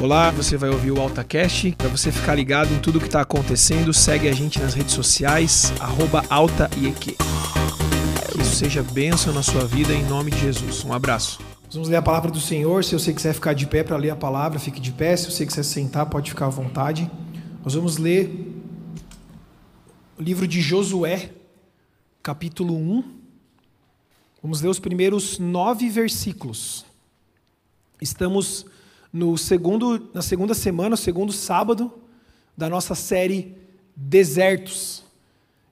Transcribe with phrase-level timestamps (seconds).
[0.00, 1.72] Olá, você vai ouvir o AltaCast.
[1.72, 5.72] Para você ficar ligado em tudo que está acontecendo, segue a gente nas redes sociais,
[6.30, 7.16] AltaIEQ.
[8.30, 10.84] Que isso seja bênção na sua vida em nome de Jesus.
[10.84, 11.40] Um abraço.
[11.72, 12.84] Vamos ler a palavra do Senhor.
[12.84, 15.16] Se você quiser ficar de pé para ler a palavra, fique de pé.
[15.16, 17.10] Se você quiser sentar, pode ficar à vontade.
[17.64, 18.54] Nós vamos ler
[20.16, 21.32] o livro de Josué,
[22.22, 23.04] capítulo 1.
[24.40, 26.86] Vamos ler os primeiros nove versículos.
[28.00, 28.64] Estamos
[29.12, 31.92] no segundo, na segunda semana, segundo sábado
[32.56, 33.56] da nossa série
[33.96, 35.04] Desertos.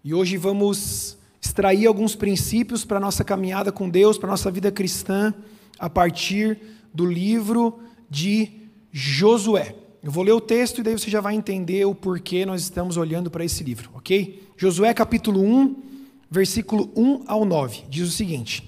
[0.02, 4.50] E hoje vamos extrair alguns princípios para a nossa caminhada com Deus, para a nossa
[4.50, 5.34] vida cristã,
[5.78, 6.58] a partir
[6.92, 7.78] do livro
[8.08, 8.50] de
[8.92, 9.74] Josué.
[10.02, 12.96] Eu vou ler o texto e daí você já vai entender o porquê nós estamos
[12.96, 14.42] olhando para esse livro, ok?
[14.56, 15.82] Josué capítulo 1,
[16.30, 18.62] versículo 1 ao 9, diz o seguinte: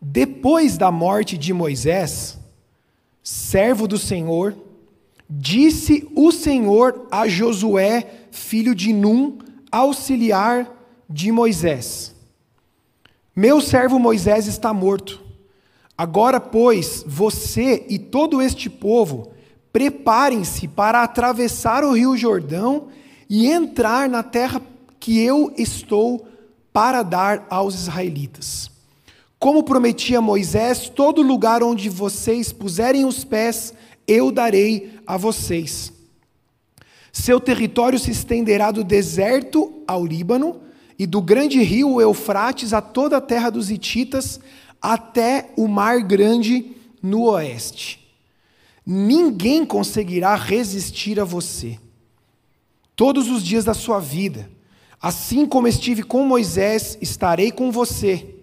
[0.00, 2.38] Depois da morte de Moisés,
[3.24, 4.54] servo do Senhor,
[5.28, 9.38] disse o Senhor a Josué, filho de Num,
[9.72, 10.70] auxiliar
[11.08, 12.14] de Moisés:
[13.34, 15.24] Meu servo Moisés está morto.
[15.96, 19.32] Agora, pois, você e todo este povo
[19.72, 22.88] preparem-se para atravessar o rio Jordão
[23.30, 24.60] e entrar na terra
[25.00, 26.28] que eu estou
[26.72, 28.73] para dar aos israelitas.
[29.44, 33.74] Como prometi a Moisés, todo lugar onde vocês puserem os pés,
[34.08, 35.92] eu darei a vocês.
[37.12, 40.62] Seu território se estenderá do deserto ao Líbano
[40.98, 44.40] e do grande rio Eufrates a toda a terra dos Hititas,
[44.80, 46.72] até o Mar Grande
[47.02, 48.00] no oeste.
[48.86, 51.78] Ninguém conseguirá resistir a você
[52.96, 54.50] todos os dias da sua vida.
[54.98, 58.33] Assim como estive com Moisés, estarei com você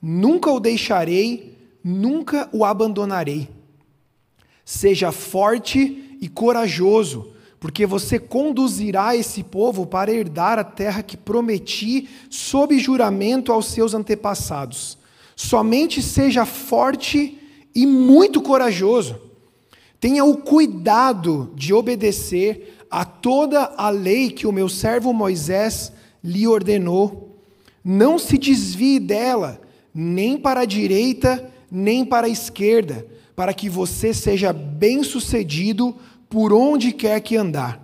[0.00, 3.48] Nunca o deixarei, nunca o abandonarei.
[4.64, 12.08] Seja forte e corajoso, porque você conduzirá esse povo para herdar a terra que prometi
[12.28, 14.98] sob juramento aos seus antepassados.
[15.34, 17.38] Somente seja forte
[17.74, 19.20] e muito corajoso.
[20.00, 26.46] Tenha o cuidado de obedecer a toda a lei que o meu servo Moisés lhe
[26.46, 27.40] ordenou.
[27.84, 29.60] Não se desvie dela
[29.98, 35.96] nem para a direita, nem para a esquerda, para que você seja bem-sucedido
[36.28, 37.80] por onde quer que andar.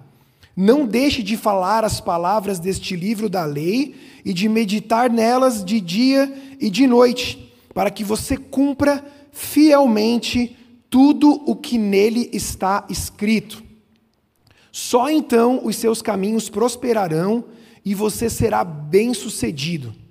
[0.54, 5.80] Não deixe de falar as palavras deste livro da lei e de meditar nelas de
[5.80, 6.30] dia
[6.60, 9.02] e de noite, para que você cumpra
[9.32, 10.54] fielmente
[10.90, 13.64] tudo o que nele está escrito.
[14.70, 17.46] Só então os seus caminhos prosperarão
[17.82, 20.01] e você será bem-sucedido.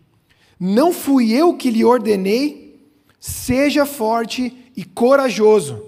[0.63, 2.79] Não fui eu que lhe ordenei?
[3.19, 5.83] Seja forte e corajoso.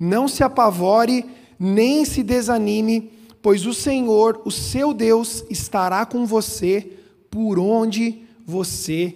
[0.00, 1.22] Não se apavore,
[1.58, 3.12] nem se desanime,
[3.42, 6.94] pois o Senhor, o seu Deus, estará com você
[7.30, 9.14] por onde você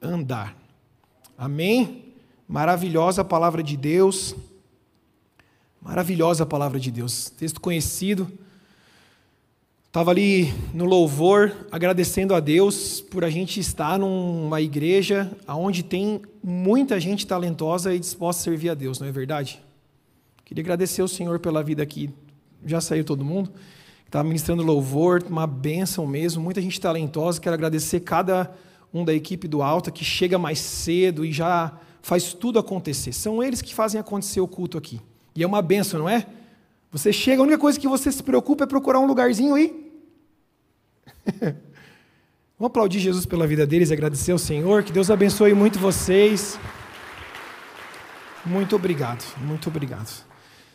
[0.00, 0.56] andar.
[1.36, 2.06] Amém?
[2.48, 4.34] Maravilhosa palavra de Deus.
[5.78, 7.28] Maravilhosa palavra de Deus.
[7.28, 8.32] Texto conhecido.
[9.88, 16.20] Estava ali no louvor, agradecendo a Deus por a gente estar numa igreja onde tem
[16.44, 19.62] muita gente talentosa e disposta a servir a Deus, não é verdade?
[20.44, 22.10] Queria agradecer ao Senhor pela vida aqui.
[22.66, 23.50] Já saiu todo mundo?
[24.04, 27.40] Estava ministrando louvor, uma bênção mesmo, muita gente talentosa.
[27.40, 28.54] Quero agradecer cada
[28.92, 31.72] um da equipe do Alta que chega mais cedo e já
[32.02, 33.14] faz tudo acontecer.
[33.14, 35.00] São eles que fazem acontecer o culto aqui.
[35.34, 36.26] E é uma bênção, não é?
[36.90, 39.92] Você chega, a única coisa que você se preocupa é procurar um lugarzinho aí.
[42.58, 44.82] Vamos aplaudir Jesus pela vida deles agradecer ao Senhor.
[44.82, 46.58] Que Deus abençoe muito vocês.
[48.44, 50.24] Muito obrigado, muito obrigado.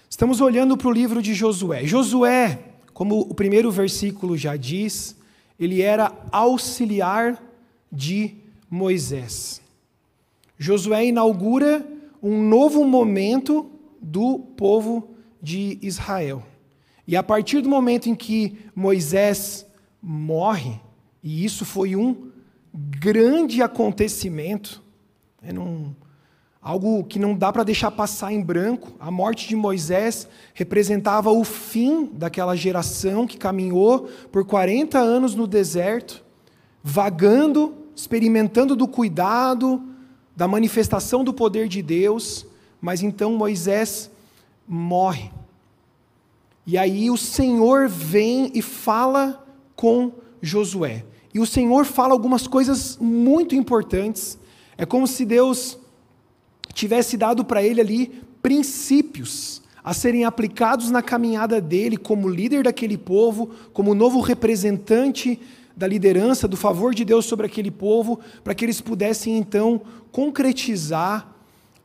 [0.07, 1.83] Estamos olhando para o livro de Josué.
[1.85, 2.59] Josué,
[2.93, 5.15] como o primeiro versículo já diz,
[5.59, 7.41] ele era auxiliar
[7.91, 8.35] de
[8.69, 9.59] Moisés.
[10.59, 11.83] Josué inaugura
[12.21, 15.12] um novo momento do povo
[15.43, 16.41] de Israel.
[17.05, 19.65] E a partir do momento em que Moisés
[20.01, 20.79] morre,
[21.21, 22.31] e isso foi um
[22.73, 24.81] grande acontecimento,
[25.41, 25.93] é num,
[26.61, 28.93] algo que não dá para deixar passar em branco.
[28.97, 35.45] A morte de Moisés representava o fim daquela geração que caminhou por 40 anos no
[35.45, 36.23] deserto,
[36.81, 39.83] vagando, experimentando do cuidado,
[40.35, 42.45] da manifestação do poder de Deus,
[42.81, 44.09] mas então Moisés
[44.67, 45.31] morre.
[46.65, 49.45] E aí o Senhor vem e fala
[49.75, 51.05] com Josué.
[51.33, 54.37] E o Senhor fala algumas coisas muito importantes.
[54.77, 55.77] É como se Deus
[56.73, 62.97] tivesse dado para ele ali princípios a serem aplicados na caminhada dele como líder daquele
[62.97, 65.39] povo, como novo representante
[65.75, 69.81] da liderança, do favor de Deus sobre aquele povo, para que eles pudessem então
[70.11, 71.35] concretizar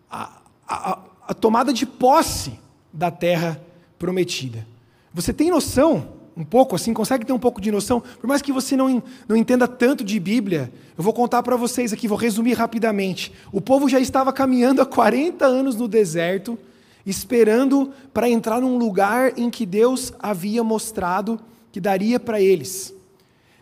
[0.08, 2.52] a, a, a tomada de posse
[2.98, 3.60] da terra
[3.96, 4.66] prometida.
[5.14, 8.52] Você tem noção, um pouco assim, consegue ter um pouco de noção, por mais que
[8.52, 12.54] você não, não entenda tanto de Bíblia, eu vou contar para vocês aqui, vou resumir
[12.54, 13.32] rapidamente.
[13.52, 16.58] O povo já estava caminhando há 40 anos no deserto,
[17.06, 21.40] esperando para entrar num lugar em que Deus havia mostrado
[21.70, 22.92] que daria para eles.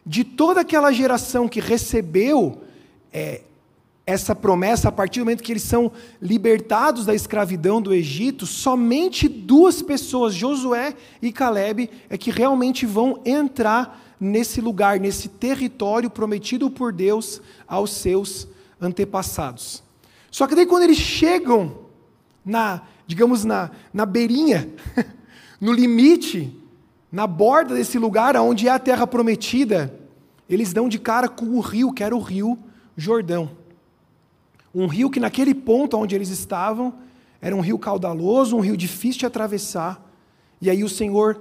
[0.04, 2.62] De toda aquela geração que recebeu
[3.12, 3.42] é,
[4.06, 5.90] essa promessa, a partir do momento que eles são
[6.22, 13.20] libertados da escravidão do Egito, somente duas pessoas, Josué e Caleb, é que realmente vão
[13.24, 18.46] entrar nesse lugar, nesse território prometido por Deus aos seus
[18.80, 19.82] antepassados.
[20.30, 21.86] Só que daí, quando eles chegam
[22.44, 24.68] na digamos, na, na beirinha,
[25.60, 26.54] no limite,
[27.10, 29.94] na borda desse lugar onde é a terra prometida,
[30.48, 32.58] eles dão de cara com o rio, que era o rio
[32.96, 33.50] Jordão.
[34.74, 36.94] Um rio que naquele ponto onde eles estavam,
[37.40, 40.04] era um rio caudaloso, um rio difícil de atravessar.
[40.60, 41.40] E aí o Senhor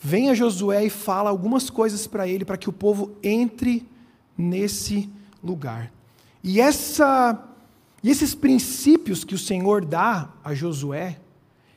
[0.00, 3.86] vem a Josué e fala algumas coisas para ele, para que o povo entre
[4.36, 5.08] nesse
[5.42, 5.92] lugar.
[6.42, 7.42] E essa
[8.02, 11.18] e esses princípios que o Senhor dá a Josué,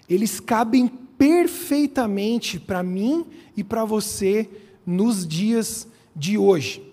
[0.07, 3.25] eles cabem perfeitamente para mim
[3.57, 4.47] e para você
[4.85, 6.83] nos dias de hoje.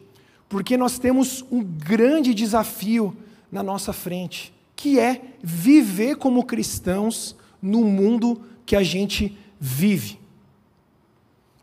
[0.48, 3.14] Porque nós temos um grande desafio
[3.56, 10.20] na nossa frente, que é viver como cristãos no mundo que a gente vive.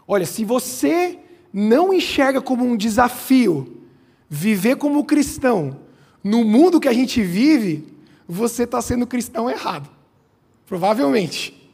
[0.07, 1.19] Olha, se você
[1.53, 3.83] não enxerga como um desafio
[4.27, 5.77] viver como cristão
[6.23, 7.87] no mundo que a gente vive,
[8.27, 9.87] você está sendo cristão errado.
[10.65, 11.71] Provavelmente.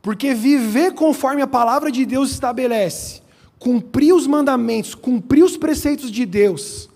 [0.00, 3.22] Porque viver conforme a palavra de Deus estabelece,
[3.58, 6.88] cumprir os mandamentos, cumprir os preceitos de Deus,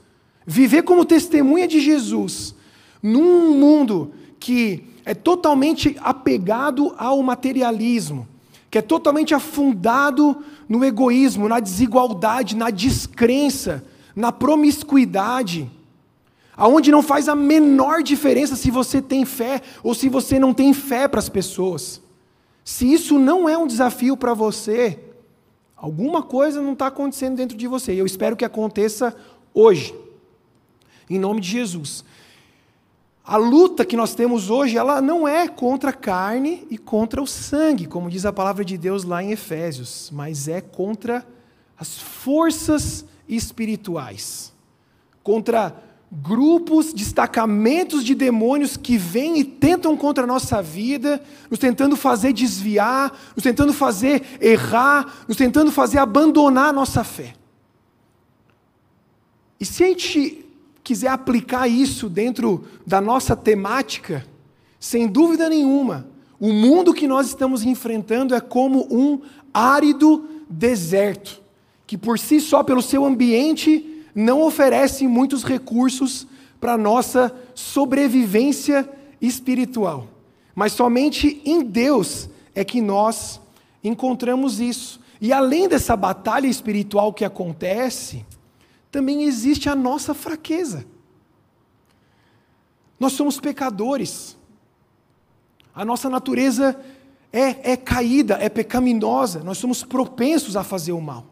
[0.50, 2.56] viver como testemunha de Jesus,
[3.00, 8.26] num mundo que é totalmente apegado ao materialismo,
[8.68, 13.84] que é totalmente afundado no egoísmo, na desigualdade, na descrença,
[14.16, 15.70] na promiscuidade
[16.56, 20.74] aonde não faz a menor diferença se você tem fé ou se você não tem
[20.74, 22.02] fé para as pessoas.
[22.62, 24.98] Se isso não é um desafio para você,
[25.74, 27.94] alguma coisa não está acontecendo dentro de você.
[27.94, 29.16] E eu espero que aconteça
[29.54, 29.94] hoje,
[31.10, 32.04] em nome de Jesus.
[33.24, 37.26] A luta que nós temos hoje, ela não é contra a carne e contra o
[37.26, 41.26] sangue, como diz a palavra de Deus lá em Efésios, mas é contra
[41.78, 44.52] as forças espirituais,
[45.22, 45.74] contra
[46.10, 52.32] grupos, destacamentos de demônios que vêm e tentam contra a nossa vida, nos tentando fazer
[52.32, 57.34] desviar, nos tentando fazer errar, nos tentando fazer abandonar a nossa fé.
[59.60, 60.49] E se a gente
[60.82, 64.24] quiser aplicar isso dentro da nossa temática,
[64.78, 66.06] sem dúvida nenhuma,
[66.38, 69.20] o mundo que nós estamos enfrentando é como um
[69.52, 71.42] árido deserto,
[71.86, 76.26] que por si só, pelo seu ambiente, não oferece muitos recursos
[76.58, 78.88] para a nossa sobrevivência
[79.20, 80.08] espiritual.
[80.54, 83.40] Mas somente em Deus é que nós
[83.84, 85.00] encontramos isso.
[85.20, 88.24] E além dessa batalha espiritual que acontece,
[88.90, 90.84] também existe a nossa fraqueza.
[92.98, 94.36] Nós somos pecadores.
[95.74, 96.78] A nossa natureza
[97.32, 99.42] é, é caída, é pecaminosa.
[99.44, 101.26] Nós somos propensos a fazer o mal.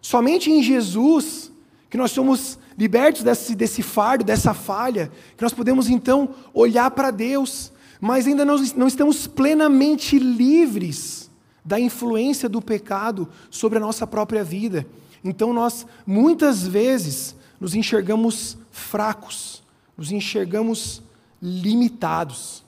[0.00, 1.52] Somente em Jesus
[1.90, 7.12] que nós somos libertos desse, desse fardo, dessa falha, que nós podemos então olhar para
[7.12, 11.30] Deus, mas ainda não, não estamos plenamente livres
[11.64, 14.86] da influência do pecado sobre a nossa própria vida.
[15.24, 19.62] Então nós, muitas vezes, nos enxergamos fracos,
[19.96, 21.02] nos enxergamos
[21.40, 22.62] limitados.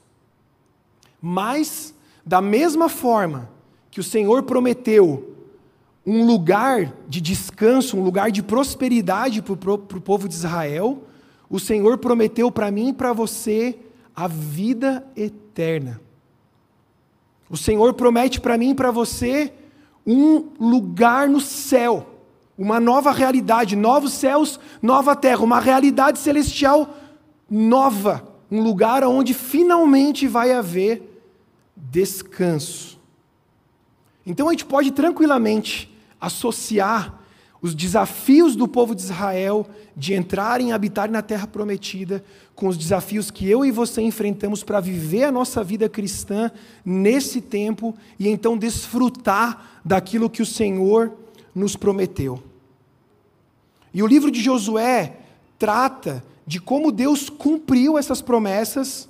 [1.20, 1.94] Mas,
[2.24, 3.50] da mesma forma
[3.90, 5.34] que o Senhor prometeu
[6.06, 11.02] um lugar de descanso, um lugar de prosperidade para o povo de Israel,
[11.50, 13.78] o Senhor prometeu para mim e para você
[14.14, 16.00] a vida eterna.
[17.50, 19.52] O Senhor promete para mim e para você
[20.06, 22.15] um lugar no céu,
[22.58, 26.96] uma nova realidade, novos céus, nova terra, uma realidade celestial
[27.50, 31.22] nova, um lugar onde finalmente vai haver
[31.76, 32.98] descanso.
[34.26, 37.20] Então a gente pode tranquilamente associar
[37.60, 42.22] os desafios do povo de Israel de entrarem e habitar na terra prometida,
[42.54, 46.50] com os desafios que eu e você enfrentamos para viver a nossa vida cristã
[46.84, 51.12] nesse tempo e então desfrutar daquilo que o Senhor
[51.54, 52.42] nos prometeu.
[53.96, 55.16] E o livro de Josué
[55.58, 59.08] trata de como Deus cumpriu essas promessas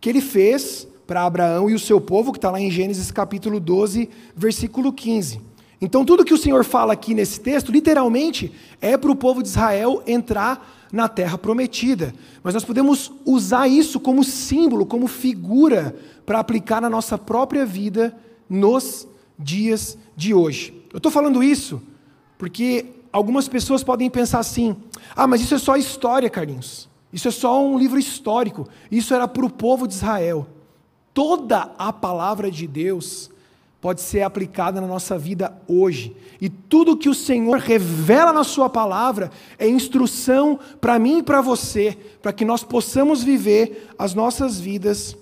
[0.00, 3.60] que ele fez para Abraão e o seu povo, que está lá em Gênesis capítulo
[3.60, 5.38] 12, versículo 15.
[5.82, 9.50] Então, tudo que o Senhor fala aqui nesse texto, literalmente, é para o povo de
[9.50, 12.14] Israel entrar na terra prometida.
[12.42, 18.16] Mas nós podemos usar isso como símbolo, como figura, para aplicar na nossa própria vida
[18.48, 19.06] nos
[19.38, 20.72] dias de hoje.
[20.90, 21.82] Eu estou falando isso
[22.38, 24.76] porque algumas pessoas podem pensar assim:
[25.14, 26.88] ah, mas isso é só história, Carlinhos.
[27.12, 28.66] Isso é só um livro histórico.
[28.90, 30.46] Isso era para o povo de Israel.
[31.12, 33.30] Toda a palavra de Deus
[33.82, 36.16] pode ser aplicada na nossa vida hoje.
[36.40, 41.40] E tudo que o Senhor revela na Sua palavra é instrução para mim e para
[41.40, 45.16] você, para que nós possamos viver as nossas vidas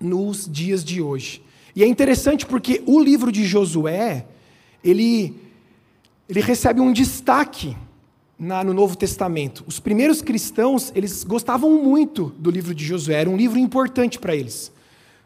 [0.00, 1.42] nos dias de hoje.
[1.76, 4.26] E é interessante porque o livro de Josué,
[4.82, 5.36] ele,
[6.28, 7.76] ele recebe um destaque
[8.38, 9.64] na, no Novo Testamento.
[9.66, 14.36] Os primeiros cristãos, eles gostavam muito do livro de Josué, era um livro importante para
[14.36, 14.70] eles.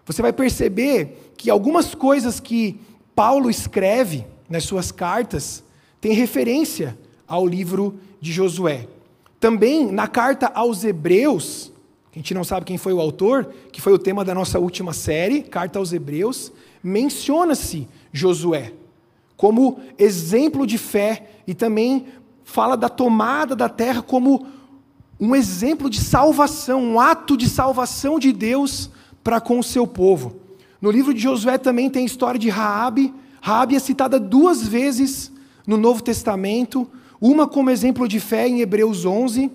[0.06, 2.80] Você vai perceber que algumas coisas que
[3.14, 5.62] Paulo escreve nas suas cartas
[6.00, 8.86] têm referência ao livro de Josué.
[9.40, 11.72] Também na carta aos Hebreus,
[12.12, 14.92] a gente não sabe quem foi o autor, que foi o tema da nossa última
[14.92, 18.72] série, Carta aos Hebreus, menciona-se Josué
[19.42, 22.06] como exemplo de fé e também
[22.44, 24.46] fala da tomada da terra como
[25.18, 28.88] um exemplo de salvação, um ato de salvação de Deus
[29.20, 30.36] para com o seu povo.
[30.80, 33.12] No livro de Josué também tem a história de Raabe.
[33.40, 35.32] Raabe é citada duas vezes
[35.66, 36.88] no Novo Testamento,
[37.20, 39.50] uma como exemplo de fé em Hebreus 11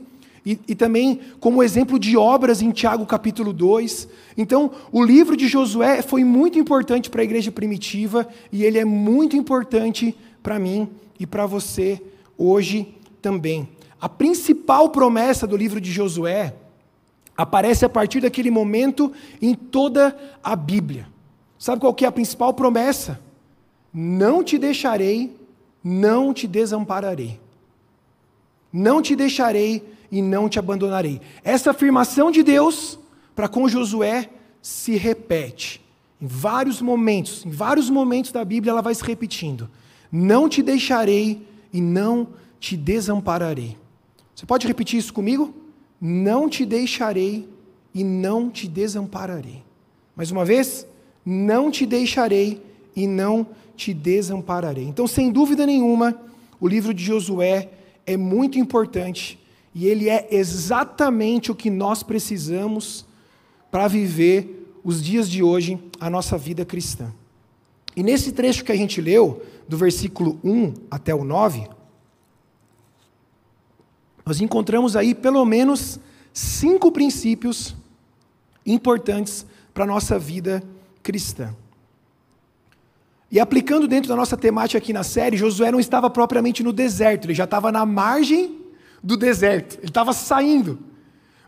[0.47, 4.07] e, e, também como exemplo de obras em Tiago capítulo 2.
[4.37, 8.85] Então, o livro de Josué foi muito importante para a igreja primitiva e ele é
[8.85, 10.89] muito importante para mim
[11.19, 12.01] e para você
[12.37, 13.67] hoje também.
[13.99, 16.55] A principal promessa do livro de Josué
[17.35, 19.11] aparece a partir daquele momento
[19.41, 21.09] em toda a Bíblia.
[21.59, 23.19] Sabe qual que é a principal promessa?
[23.93, 25.35] Não te deixarei,
[25.83, 27.37] não te desampararei.
[28.71, 31.21] Não te deixarei e não te abandonarei.
[31.43, 32.97] Essa afirmação de Deus
[33.35, 34.29] para com Josué
[34.61, 35.81] se repete
[36.21, 39.69] em vários momentos, em vários momentos da Bíblia ela vai se repetindo.
[40.11, 43.77] Não te deixarei e não te desampararei.
[44.33, 45.53] Você pode repetir isso comigo?
[46.01, 47.47] Não te deixarei
[47.93, 49.63] e não te desampararei.
[50.15, 50.87] Mais uma vez,
[51.25, 52.61] não te deixarei
[52.95, 53.45] e não
[53.75, 54.85] te desampararei.
[54.85, 56.19] Então, sem dúvida nenhuma,
[56.59, 57.69] o livro de Josué
[58.05, 59.39] é muito importante
[59.79, 63.05] e ele é exatamente o que nós precisamos
[63.69, 67.13] para viver os dias de hoje, a nossa vida cristã.
[67.95, 71.69] E nesse trecho que a gente leu, do versículo 1 até o 9,
[74.25, 75.99] nós encontramos aí pelo menos
[76.33, 77.75] cinco princípios
[78.65, 80.63] importantes para a nossa vida
[81.03, 81.55] cristã.
[83.29, 87.25] E aplicando dentro da nossa temática aqui na série, Josué não estava propriamente no deserto,
[87.25, 88.65] ele já estava na margem
[89.03, 90.79] do deserto, ele estava saindo.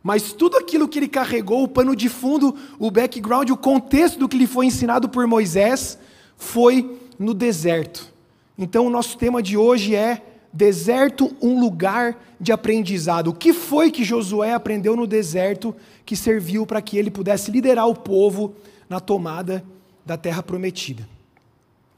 [0.01, 4.29] Mas tudo aquilo que ele carregou, o pano de fundo, o background, o contexto do
[4.29, 5.97] que lhe foi ensinado por Moisés,
[6.37, 8.11] foi no deserto.
[8.57, 13.27] Então, o nosso tema de hoje é deserto um lugar de aprendizado.
[13.27, 15.75] O que foi que Josué aprendeu no deserto
[16.05, 18.55] que serviu para que ele pudesse liderar o povo
[18.89, 19.63] na tomada
[20.05, 21.07] da terra prometida?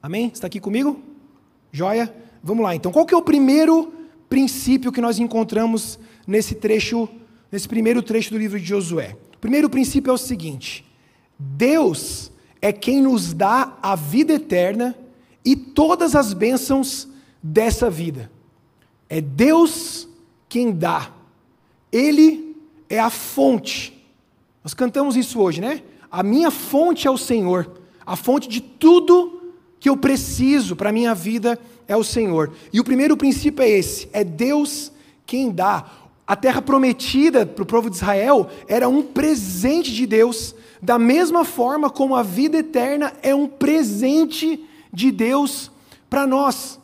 [0.02, 0.32] Amém?
[0.34, 1.00] Está aqui comigo?
[1.72, 2.14] Joia?
[2.44, 2.76] Vamos lá.
[2.76, 3.94] Então, qual que é o primeiro
[4.32, 7.10] princípio que nós encontramos nesse trecho,
[7.52, 9.18] nesse primeiro trecho do livro de Josué?
[9.36, 10.86] O primeiro princípio é o seguinte:
[11.38, 14.96] Deus é quem nos dá a vida eterna
[15.44, 17.10] e todas as bênçãos
[17.44, 18.32] dessa vida.
[19.10, 20.08] É Deus
[20.48, 21.12] quem dá.
[21.92, 22.56] Ele
[22.90, 24.02] é a fonte.
[24.64, 25.84] Nós cantamos isso hoje, né?
[26.10, 27.70] A minha fonte é o Senhor.
[28.06, 31.60] A fonte de tudo que eu preciso para a minha vida
[31.92, 32.52] é o Senhor.
[32.72, 34.92] E o primeiro princípio é esse: é Deus
[35.26, 35.86] quem dá.
[36.26, 41.44] A terra prometida para o povo de Israel era um presente de Deus, da mesma
[41.44, 45.72] forma como a vida eterna é um presente de Deus
[46.10, 46.80] para nós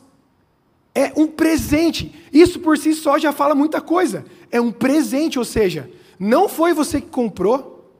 [0.98, 2.12] é um presente.
[2.32, 4.24] Isso por si só já fala muita coisa.
[4.50, 5.88] É um presente, ou seja,
[6.18, 7.92] não foi você que comprou,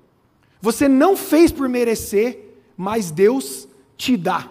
[0.61, 4.51] você não fez por merecer, mas Deus te dá.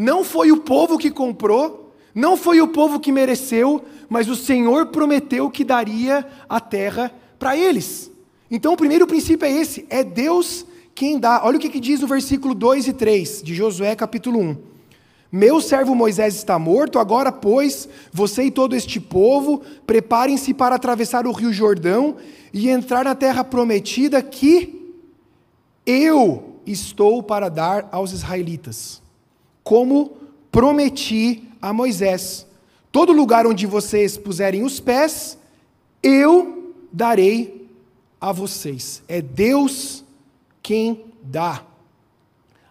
[0.00, 4.86] Não foi o povo que comprou, Não foi o povo que mereceu, mas o Senhor
[4.86, 8.10] prometeu que daria a terra para eles.
[8.50, 10.64] Então o primeiro princípio é esse: é Deus
[10.94, 11.42] quem dá.
[11.44, 14.56] Olha o que, que diz no versículo 2 e 3 de Josué capítulo 1.
[15.30, 21.26] Meu servo Moisés está morto, agora, pois, você e todo este povo, preparem-se para atravessar
[21.26, 22.16] o rio Jordão
[22.54, 24.96] e entrar na terra prometida que
[25.84, 29.00] eu estou para dar aos israelitas,
[29.62, 30.16] como
[30.50, 32.46] prometi a Moisés.
[32.90, 35.38] Todo lugar onde vocês puserem os pés,
[36.02, 37.68] eu darei
[38.20, 39.02] a vocês.
[39.08, 40.04] É Deus
[40.62, 41.62] quem dá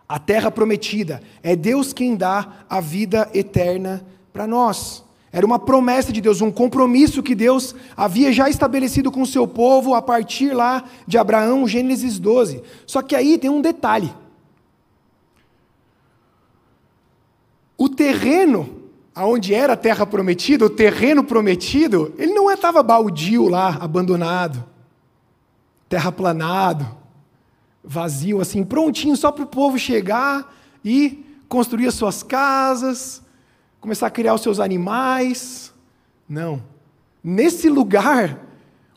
[0.08, 1.22] a terra prometida.
[1.44, 5.04] É Deus quem dá a vida eterna para nós.
[5.32, 9.48] Era uma promessa de Deus, um compromisso que Deus havia já estabelecido com o seu
[9.48, 12.64] povo a partir lá de Abraão, Gênesis 12.
[12.88, 14.12] Só que aí tem um detalhe.
[17.80, 23.70] O terreno, aonde era a terra prometida, o terreno prometido, ele não estava baldio lá,
[23.80, 24.66] abandonado,
[25.88, 26.86] terraplanado,
[27.82, 33.22] vazio, assim, prontinho só para o povo chegar e construir as suas casas,
[33.80, 35.74] começar a criar os seus animais.
[36.28, 36.62] Não.
[37.24, 38.46] Nesse lugar,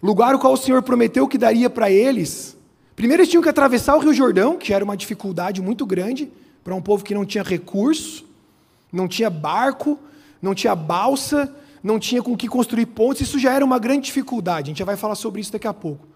[0.03, 2.59] lugar o qual o Senhor prometeu que daria para eles,
[2.97, 6.29] primeiro eles tinham que atravessar o Rio Jordão, que era uma dificuldade muito grande
[6.65, 8.32] para um povo que não tinha recurso,
[8.93, 9.99] não tinha barco,
[10.41, 14.67] não tinha balsa, não tinha com que construir pontes, isso já era uma grande dificuldade.
[14.67, 16.07] A gente já vai falar sobre isso daqui a pouco.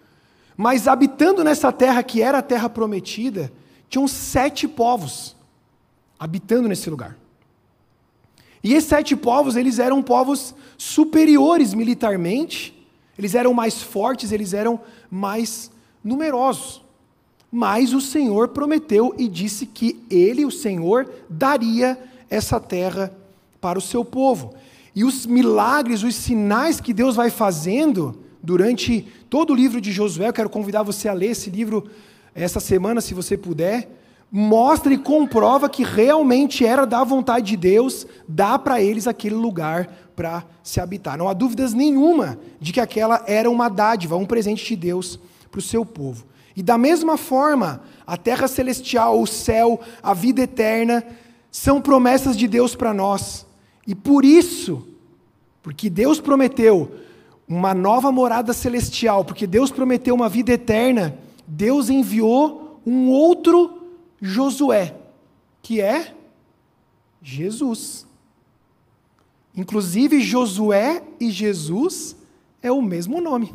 [0.57, 3.53] Mas habitando nessa terra que era a terra prometida,
[3.89, 5.35] tinham sete povos
[6.19, 7.17] habitando nesse lugar.
[8.63, 12.75] E esses sete povos, eles eram povos superiores militarmente,
[13.19, 14.81] eles eram mais fortes, eles eram
[15.11, 15.71] mais
[16.03, 16.83] numerosos.
[17.51, 21.99] Mas o Senhor prometeu e disse que ele, o Senhor, daria
[22.31, 23.13] essa terra
[23.61, 24.55] para o seu povo.
[24.95, 30.29] E os milagres, os sinais que Deus vai fazendo, durante todo o livro de Josué,
[30.29, 31.91] eu quero convidar você a ler esse livro
[32.33, 33.91] essa semana, se você puder.
[34.31, 39.89] Mostra e comprova que realmente era da vontade de Deus dar para eles aquele lugar
[40.15, 41.19] para se habitar.
[41.19, 45.19] Não há dúvidas nenhuma de que aquela era uma dádiva, um presente de Deus
[45.51, 46.25] para o seu povo.
[46.55, 51.05] E da mesma forma, a terra celestial, o céu, a vida eterna,
[51.57, 53.47] são promessas de Deus para nós.
[53.87, 54.87] E por isso,
[55.63, 56.97] porque Deus prometeu
[57.49, 63.89] uma nova morada celestial, porque Deus prometeu uma vida eterna, Deus enviou um outro
[64.21, 64.97] Josué,
[65.63, 66.15] que é
[67.23, 68.07] Jesus.
[69.55, 72.17] Inclusive, Josué e Jesus
[72.63, 73.55] é o mesmo nome.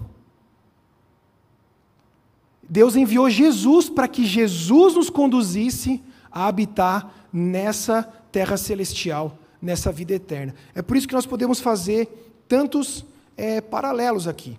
[2.67, 10.13] Deus enviou Jesus para que Jesus nos conduzisse a habitar nessa terra celestial, nessa vida
[10.13, 10.55] eterna.
[10.73, 12.07] É por isso que nós podemos fazer
[12.47, 13.05] tantos
[13.37, 14.57] é, paralelos aqui.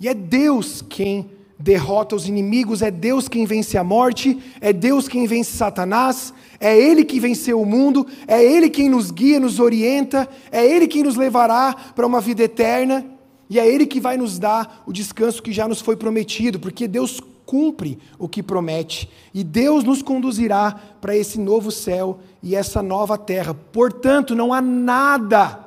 [0.00, 5.08] E é Deus quem derrota os inimigos, é Deus quem vence a morte, é Deus
[5.08, 9.60] quem vence Satanás, é Ele que venceu o mundo, é Ele quem nos guia, nos
[9.60, 13.06] orienta, é Ele quem nos levará para uma vida eterna,
[13.48, 16.88] e é Ele que vai nos dar o descanso que já nos foi prometido, porque
[16.88, 22.82] Deus cumpre o que promete, e Deus nos conduzirá para esse novo céu e essa
[22.82, 23.54] nova terra.
[23.54, 25.60] Portanto, não há nada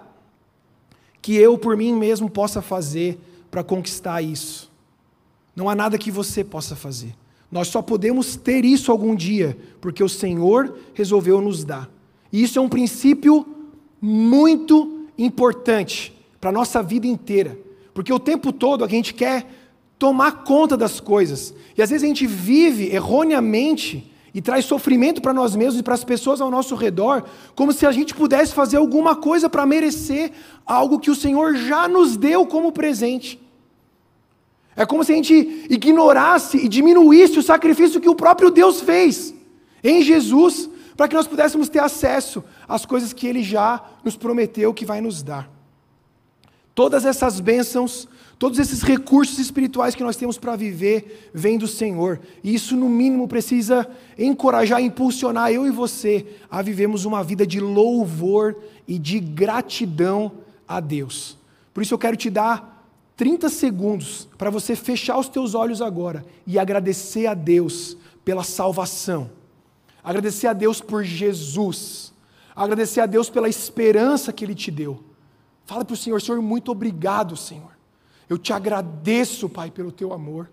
[1.22, 3.20] que eu por mim mesmo possa fazer
[3.52, 4.72] para conquistar isso.
[5.56, 7.16] Não há nada que você possa fazer.
[7.52, 11.90] Nós só podemos ter isso algum dia, porque o Senhor resolveu nos dar.
[12.32, 13.46] E isso é um princípio
[14.02, 17.58] muito importante para a nossa vida inteira.
[17.94, 19.67] Porque o tempo todo a gente quer
[20.00, 21.54] tomar conta das coisas.
[21.78, 25.96] E às vezes a gente vive erroneamente e traz sofrimento para nós mesmos e para
[25.96, 27.24] as pessoas ao nosso redor,
[27.56, 30.32] como se a gente pudesse fazer alguma coisa para merecer
[30.66, 33.42] algo que o Senhor já nos deu como presente.
[34.76, 39.34] É como se a gente ignorasse e diminuísse o sacrifício que o próprio Deus fez
[39.84, 44.72] em Jesus, para que nós pudéssemos ter acesso às coisas que Ele já nos prometeu
[44.74, 45.50] que vai nos dar.
[46.76, 48.08] Todas essas bênçãos
[48.40, 52.20] Todos esses recursos espirituais que nós temos para viver vêm do Senhor.
[52.44, 57.60] E isso, no mínimo, precisa encorajar, impulsionar eu e você a vivermos uma vida de
[57.60, 58.56] louvor
[58.88, 60.32] e de gratidão
[60.68, 61.36] a Deus.
[61.74, 66.24] Por isso eu quero te dar 30 segundos para você fechar os teus olhos agora
[66.46, 69.32] e agradecer a Deus pela salvação.
[70.04, 72.14] Agradecer a Deus por Jesus.
[72.56, 75.04] Agradecer a Deus pela esperança que Ele te deu.
[75.66, 77.77] Fala para o Senhor, Senhor, muito obrigado, Senhor
[78.30, 80.50] eu te agradeço, Pai, pelo teu amor.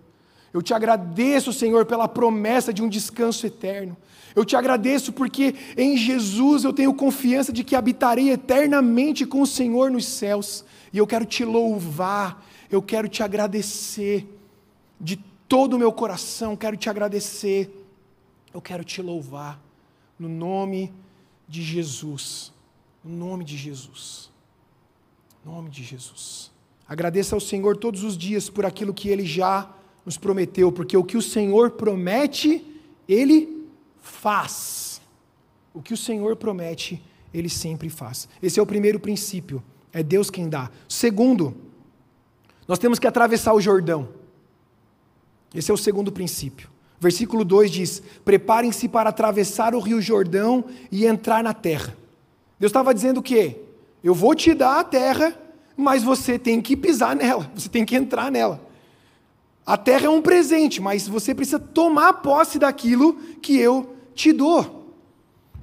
[0.53, 3.97] Eu te agradeço, Senhor, pela promessa de um descanso eterno.
[4.33, 9.47] Eu te agradeço porque em Jesus eu tenho confiança de que habitarei eternamente com o
[9.47, 10.63] Senhor nos céus.
[10.93, 14.25] E eu quero te louvar, eu quero te agradecer
[14.99, 17.69] de todo o meu coração, quero te agradecer.
[18.53, 19.59] Eu quero te louvar
[20.17, 20.93] no nome
[21.45, 22.53] de Jesus.
[23.03, 24.31] No nome de Jesus.
[25.43, 26.54] No nome de Jesus.
[26.87, 29.69] Agradeça ao Senhor todos os dias por aquilo que ele já
[30.05, 32.65] nos prometeu, porque o que o Senhor promete,
[33.07, 33.65] ele
[34.01, 35.01] faz.
[35.73, 38.29] O que o Senhor promete, ele sempre faz.
[38.41, 39.63] Esse é o primeiro princípio.
[39.91, 40.69] É Deus quem dá.
[40.87, 41.55] Segundo,
[42.67, 44.09] nós temos que atravessar o Jordão.
[45.53, 46.69] Esse é o segundo princípio.
[46.99, 51.95] Versículo 2 diz: Preparem-se para atravessar o rio Jordão e entrar na terra.
[52.59, 53.57] Deus estava dizendo o quê?
[54.03, 55.35] Eu vou te dar a terra,
[55.75, 58.61] mas você tem que pisar nela, você tem que entrar nela.
[59.65, 64.93] A terra é um presente, mas você precisa tomar posse daquilo que eu te dou.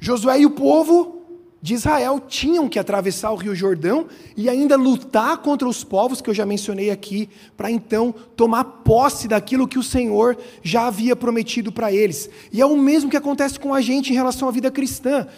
[0.00, 1.22] Josué e o povo
[1.62, 6.28] de Israel tinham que atravessar o Rio Jordão e ainda lutar contra os povos que
[6.28, 11.70] eu já mencionei aqui, para então tomar posse daquilo que o Senhor já havia prometido
[11.70, 12.28] para eles.
[12.52, 15.28] E é o mesmo que acontece com a gente em relação à vida cristã.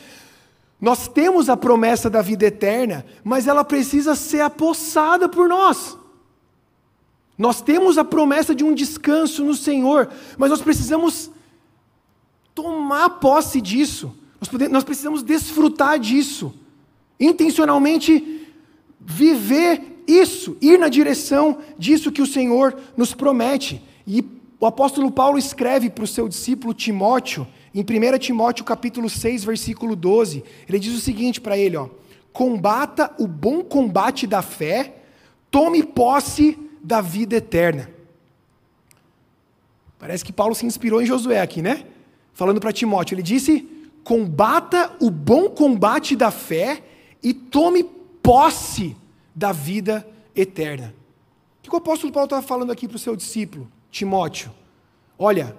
[0.80, 5.96] Nós temos a promessa da vida eterna, mas ela precisa ser apossada por nós.
[7.37, 10.08] Nós temos a promessa de um descanso no Senhor,
[10.38, 11.30] mas nós precisamos
[12.54, 14.14] tomar posse disso.
[14.40, 16.54] Nós, nós precisamos desfrutar disso.
[17.18, 18.46] Intencionalmente
[19.00, 23.82] viver isso, ir na direção disso que o Senhor nos promete.
[24.06, 24.24] E
[24.60, 29.96] o apóstolo Paulo escreve para o seu discípulo Timóteo, em 1 Timóteo capítulo 6, versículo
[29.96, 31.88] 12, ele diz o seguinte para ele, ó:
[32.32, 34.94] Combata o bom combate da fé,
[35.50, 37.90] tome posse da vida eterna.
[39.98, 41.87] Parece que Paulo se inspirou em Josué aqui, né?
[42.34, 43.66] falando para Timóteo, ele disse:
[44.02, 46.82] combata o bom combate da fé
[47.22, 47.84] e tome
[48.22, 48.94] posse
[49.34, 50.06] da vida
[50.37, 50.94] eterna.
[51.60, 54.52] O que o apóstolo Paulo está falando aqui para o seu discípulo, Timóteo?
[55.18, 55.56] Olha,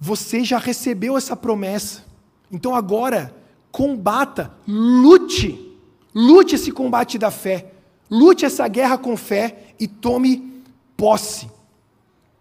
[0.00, 2.04] você já recebeu essa promessa,
[2.50, 3.34] então agora
[3.72, 5.76] combata, lute,
[6.14, 7.72] lute esse combate da fé,
[8.10, 10.62] lute essa guerra com fé e tome
[10.96, 11.48] posse.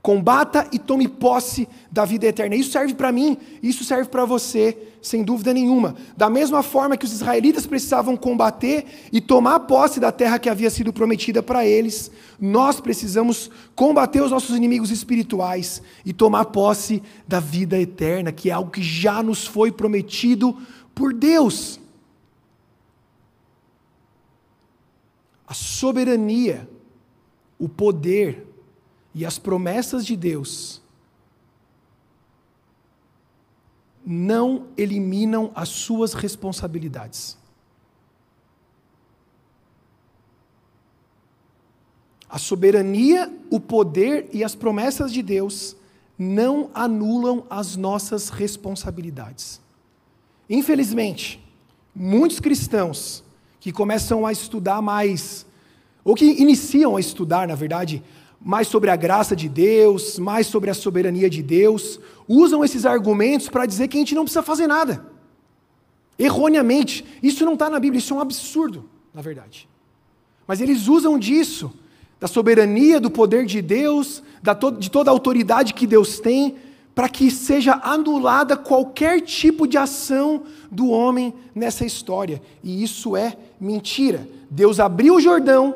[0.06, 2.54] Combata e tome posse da vida eterna.
[2.54, 5.96] Isso serve para mim, isso serve para você, sem dúvida nenhuma.
[6.16, 10.70] Da mesma forma que os israelitas precisavam combater e tomar posse da terra que havia
[10.70, 17.40] sido prometida para eles, nós precisamos combater os nossos inimigos espirituais e tomar posse da
[17.40, 20.56] vida eterna, que é algo que já nos foi prometido
[20.94, 21.80] por Deus.
[25.48, 26.70] A soberania,
[27.58, 28.55] o poder,
[29.16, 30.82] e as promessas de Deus
[34.06, 37.38] não eliminam as suas responsabilidades.
[42.30, 45.78] A soberania, o poder e as promessas de Deus
[46.20, 49.62] não anulam as nossas responsabilidades.
[50.50, 51.42] Infelizmente,
[51.96, 53.24] muitos cristãos
[53.62, 55.46] que começam a estudar mais,
[56.04, 58.04] ou que iniciam a estudar, na verdade,
[58.46, 63.50] mais sobre a graça de Deus, mais sobre a soberania de Deus, usam esses argumentos
[63.50, 65.04] para dizer que a gente não precisa fazer nada.
[66.18, 67.04] Erroneamente.
[67.24, 69.68] Isso não está na Bíblia, isso é um absurdo, na verdade.
[70.46, 71.74] Mas eles usam disso,
[72.20, 74.22] da soberania, do poder de Deus,
[74.78, 76.56] de toda a autoridade que Deus tem,
[76.94, 82.40] para que seja anulada qualquer tipo de ação do homem nessa história.
[82.64, 84.30] E isso é mentira.
[84.52, 85.76] Deus abriu o Jordão,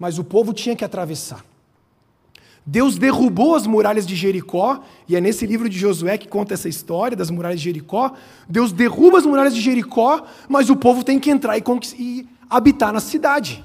[0.00, 1.46] mas o povo tinha que atravessar.
[2.70, 6.68] Deus derrubou as muralhas de Jericó, e é nesse livro de Josué que conta essa
[6.68, 8.12] história das muralhas de Jericó.
[8.46, 11.64] Deus derruba as muralhas de Jericó, mas o povo tem que entrar e,
[11.98, 13.64] e habitar na cidade.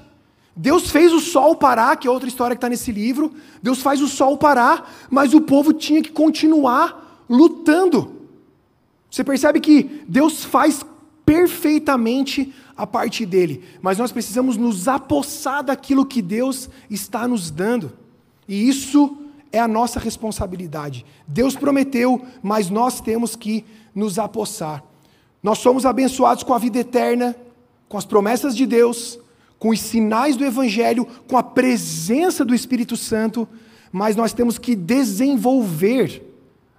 [0.56, 3.34] Deus fez o sol parar, que é outra história que está nesse livro.
[3.62, 8.22] Deus faz o sol parar, mas o povo tinha que continuar lutando.
[9.10, 10.82] Você percebe que Deus faz
[11.26, 18.03] perfeitamente a parte dele, mas nós precisamos nos apossar daquilo que Deus está nos dando.
[18.48, 19.16] E isso
[19.52, 21.04] é a nossa responsabilidade.
[21.26, 24.82] Deus prometeu, mas nós temos que nos apossar.
[25.42, 27.36] Nós somos abençoados com a vida eterna,
[27.88, 29.18] com as promessas de Deus,
[29.58, 33.46] com os sinais do Evangelho, com a presença do Espírito Santo,
[33.92, 36.22] mas nós temos que desenvolver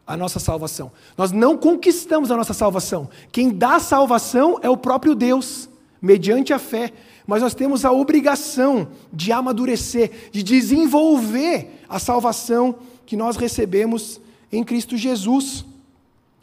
[0.06, 0.92] a nossa salvação.
[1.18, 3.10] Nós não conquistamos a nossa salvação.
[3.32, 5.70] Quem dá salvação é o próprio Deus,
[6.02, 6.92] mediante a fé
[7.28, 14.20] mas nós temos a obrigação de amadurecer, de desenvolver a salvação que nós recebemos
[14.52, 15.66] em Cristo Jesus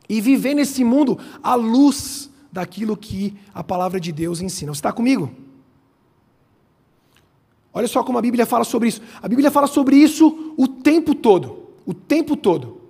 [0.09, 4.73] e viver nesse mundo à luz daquilo que a palavra de Deus ensina.
[4.75, 5.31] Você está comigo?
[7.73, 9.01] Olha só como a Bíblia fala sobre isso.
[9.23, 11.63] A Bíblia fala sobre isso o tempo todo.
[11.87, 12.83] O tempo todo.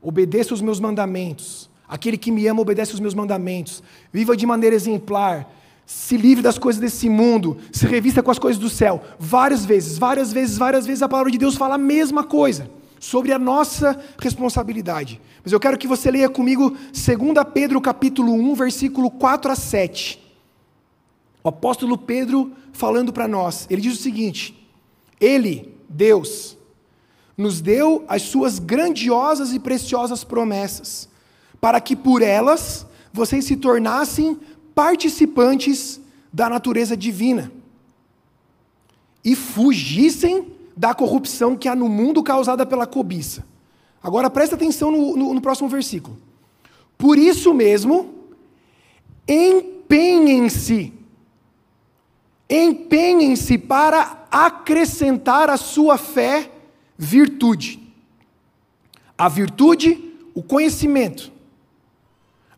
[0.00, 1.68] Obedeça os meus mandamentos.
[1.86, 3.82] Aquele que me ama obedece os meus mandamentos.
[4.10, 5.52] Viva de maneira exemplar.
[5.92, 7.56] Se livre das coisas desse mundo.
[7.72, 9.02] Se revista com as coisas do céu.
[9.18, 12.70] Várias vezes, várias vezes, várias vezes a palavra de Deus fala a mesma coisa.
[13.00, 15.20] Sobre a nossa responsabilidade.
[15.42, 16.80] Mas eu quero que você leia comigo 2
[17.52, 20.20] Pedro capítulo 1, versículo 4 a 7.
[21.42, 24.70] O apóstolo Pedro falando para nós, ele diz o seguinte:
[25.20, 26.56] Ele, Deus,
[27.36, 31.08] nos deu as suas grandiosas e preciosas promessas,
[31.60, 34.38] para que por elas vocês se tornassem
[34.74, 36.00] participantes
[36.32, 37.50] da natureza divina
[39.24, 43.44] e fugissem da corrupção que há no mundo causada pela cobiça.
[44.02, 46.16] Agora presta atenção no, no, no próximo versículo.
[46.96, 48.14] Por isso mesmo,
[49.28, 51.00] empenhem-se
[52.50, 56.50] empenhem-se para acrescentar à sua fé
[56.98, 57.78] virtude.
[59.16, 61.30] A virtude, o conhecimento.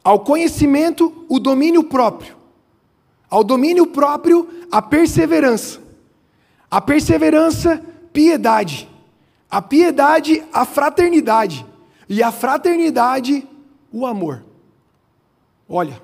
[0.04, 2.36] Ao conhecimento, o domínio próprio.
[3.30, 5.80] Ao domínio próprio, a perseverança.
[6.70, 8.88] A perseverança, piedade.
[9.50, 11.64] A piedade, a fraternidade.
[12.08, 13.46] E a fraternidade,
[13.92, 14.44] o amor.
[15.68, 16.02] Olha,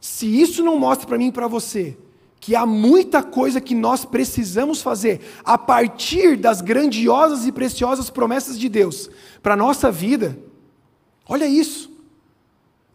[0.00, 1.96] se isso não mostra para mim e para você
[2.40, 8.58] que há muita coisa que nós precisamos fazer a partir das grandiosas e preciosas promessas
[8.58, 9.10] de Deus
[9.42, 10.38] para a nossa vida.
[11.28, 11.90] Olha isso.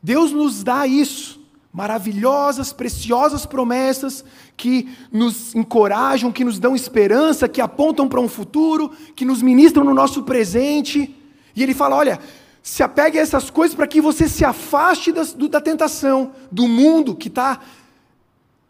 [0.03, 1.41] Deus nos dá isso.
[1.71, 4.23] Maravilhosas, preciosas promessas
[4.55, 9.83] que nos encorajam, que nos dão esperança, que apontam para um futuro, que nos ministram
[9.83, 11.15] no nosso presente.
[11.55, 12.19] E Ele fala: olha,
[12.63, 17.13] se apegue a essas coisas para que você se afaste da, da tentação, do mundo
[17.13, 17.59] que está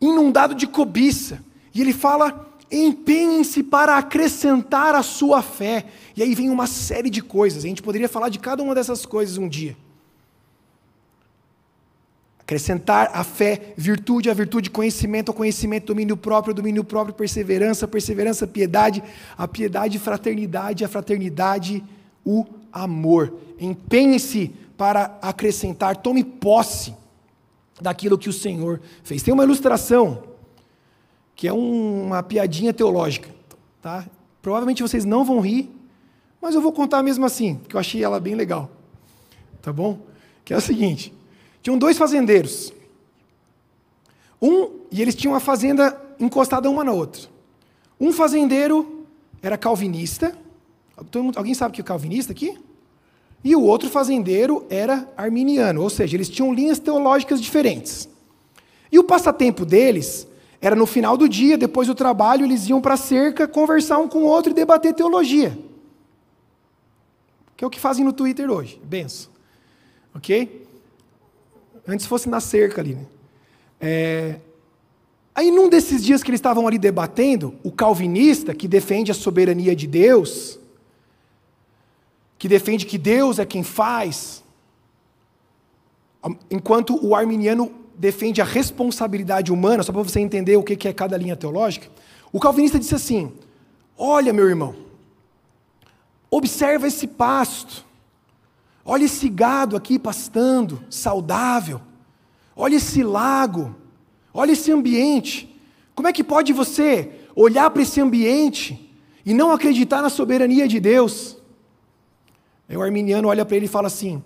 [0.01, 1.43] inundado de cobiça.
[1.73, 5.85] E ele fala: empenhem-se para acrescentar a sua fé.
[6.17, 7.63] E aí vem uma série de coisas.
[7.63, 9.77] A gente poderia falar de cada uma dessas coisas um dia.
[12.43, 18.45] Acrescentar a fé, virtude, a virtude, conhecimento, ao conhecimento, domínio próprio, domínio próprio, perseverança, perseverança,
[18.45, 19.01] piedade,
[19.37, 21.81] a piedade, fraternidade, a fraternidade,
[22.25, 23.33] o amor.
[23.57, 26.93] Empenhe-se para acrescentar, tome posse
[27.81, 29.23] daquilo que o Senhor fez.
[29.23, 30.23] Tem uma ilustração
[31.35, 33.29] que é uma piadinha teológica,
[33.81, 34.05] tá?
[34.41, 35.71] Provavelmente vocês não vão rir,
[36.41, 38.69] mas eu vou contar mesmo assim, porque eu achei ela bem legal.
[39.61, 39.99] Tá bom?
[40.43, 41.13] Que é o seguinte:
[41.63, 42.73] tinham dois fazendeiros.
[44.41, 47.21] Um, e eles tinham uma fazenda encostada uma na outra.
[47.99, 49.05] Um fazendeiro
[49.41, 50.37] era calvinista.
[51.35, 52.59] Alguém sabe o que é calvinista aqui?
[53.43, 58.07] E o outro fazendeiro era arminiano, ou seja, eles tinham linhas teológicas diferentes.
[58.91, 60.27] E o passatempo deles
[60.61, 64.07] era no final do dia, depois do trabalho, eles iam para a cerca conversar um
[64.07, 65.57] com o outro e debater teologia.
[67.55, 68.79] Que é o que fazem no Twitter hoje.
[68.83, 69.31] Benção.
[70.15, 70.62] Ok?
[71.87, 72.95] Antes fosse na cerca ali.
[72.95, 73.05] Né?
[73.79, 74.35] É...
[75.35, 79.75] Aí, num desses dias que eles estavam ali debatendo, o calvinista, que defende a soberania
[79.75, 80.59] de Deus,
[82.37, 84.43] que defende que Deus é quem faz,
[86.51, 91.17] enquanto o arminiano defende a responsabilidade humana, só para você entender o que é cada
[91.17, 91.87] linha teológica,
[92.31, 93.31] o calvinista disse assim:
[93.97, 94.75] Olha, meu irmão,
[96.29, 97.85] observa esse pasto,
[98.85, 101.81] olha esse gado aqui pastando, saudável,
[102.55, 103.75] olha esse lago,
[104.33, 105.49] olha esse ambiente.
[105.95, 108.93] Como é que pode você olhar para esse ambiente
[109.25, 111.37] e não acreditar na soberania de Deus?
[112.67, 114.23] Aí o arminiano olha para ele e fala assim: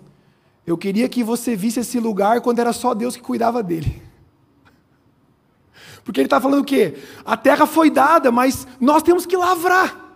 [0.66, 4.02] Eu queria que você visse esse lugar quando era só Deus que cuidava dele.
[6.04, 6.96] Porque ele está falando o quê?
[7.24, 10.07] A terra foi dada, mas nós temos que lavrar.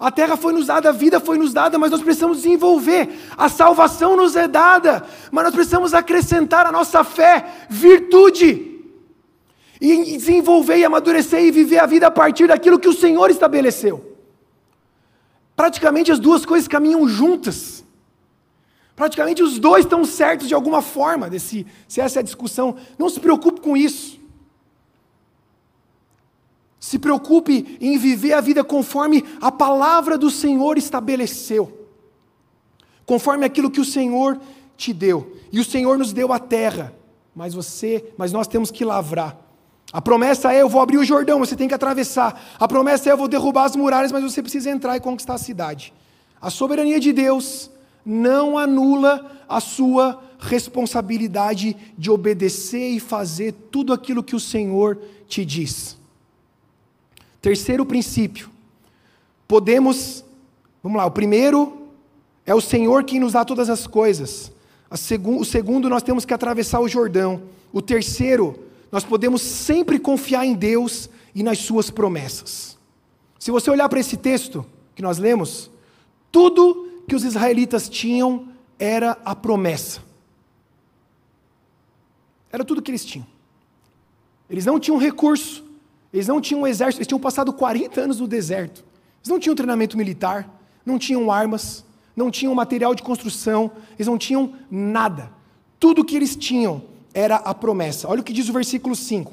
[0.00, 3.20] A terra foi nos dada, a vida foi nos dada, mas nós precisamos desenvolver.
[3.36, 8.80] A salvação nos é dada, mas nós precisamos acrescentar à nossa fé virtude.
[9.78, 14.16] E desenvolver e amadurecer e viver a vida a partir daquilo que o Senhor estabeleceu.
[15.54, 17.84] Praticamente as duas coisas caminham juntas.
[18.96, 22.76] Praticamente os dois estão certos de alguma forma, desse, se essa é a discussão.
[22.98, 24.19] Não se preocupe com isso.
[26.90, 31.86] Se preocupe em viver a vida conforme a palavra do Senhor estabeleceu.
[33.06, 34.40] Conforme aquilo que o Senhor
[34.76, 35.36] te deu.
[35.52, 36.92] E o Senhor nos deu a terra,
[37.32, 39.38] mas você, mas nós temos que lavrar.
[39.92, 42.56] A promessa é: eu vou abrir o Jordão, você tem que atravessar.
[42.58, 45.38] A promessa é: eu vou derrubar as muralhas, mas você precisa entrar e conquistar a
[45.38, 45.94] cidade.
[46.42, 47.70] A soberania de Deus
[48.04, 55.44] não anula a sua responsabilidade de obedecer e fazer tudo aquilo que o Senhor te
[55.44, 55.99] diz.
[57.40, 58.50] Terceiro princípio.
[59.48, 60.24] Podemos,
[60.82, 61.88] vamos lá, o primeiro
[62.44, 64.52] é o Senhor quem nos dá todas as coisas.
[64.90, 67.42] o segundo, nós temos que atravessar o Jordão.
[67.72, 68.58] O terceiro,
[68.90, 72.76] nós podemos sempre confiar em Deus e nas suas promessas.
[73.38, 75.70] Se você olhar para esse texto que nós lemos,
[76.30, 78.48] tudo que os israelitas tinham
[78.78, 80.00] era a promessa.
[82.52, 83.26] Era tudo que eles tinham.
[84.48, 85.64] Eles não tinham recurso,
[86.12, 88.84] eles não tinham um exército, eles tinham passado 40 anos no deserto.
[89.20, 90.48] Eles não tinham treinamento militar,
[90.84, 91.84] não tinham armas,
[92.16, 95.30] não tinham material de construção, eles não tinham nada.
[95.78, 96.82] Tudo que eles tinham
[97.14, 98.08] era a promessa.
[98.08, 99.32] Olha o que diz o versículo 5.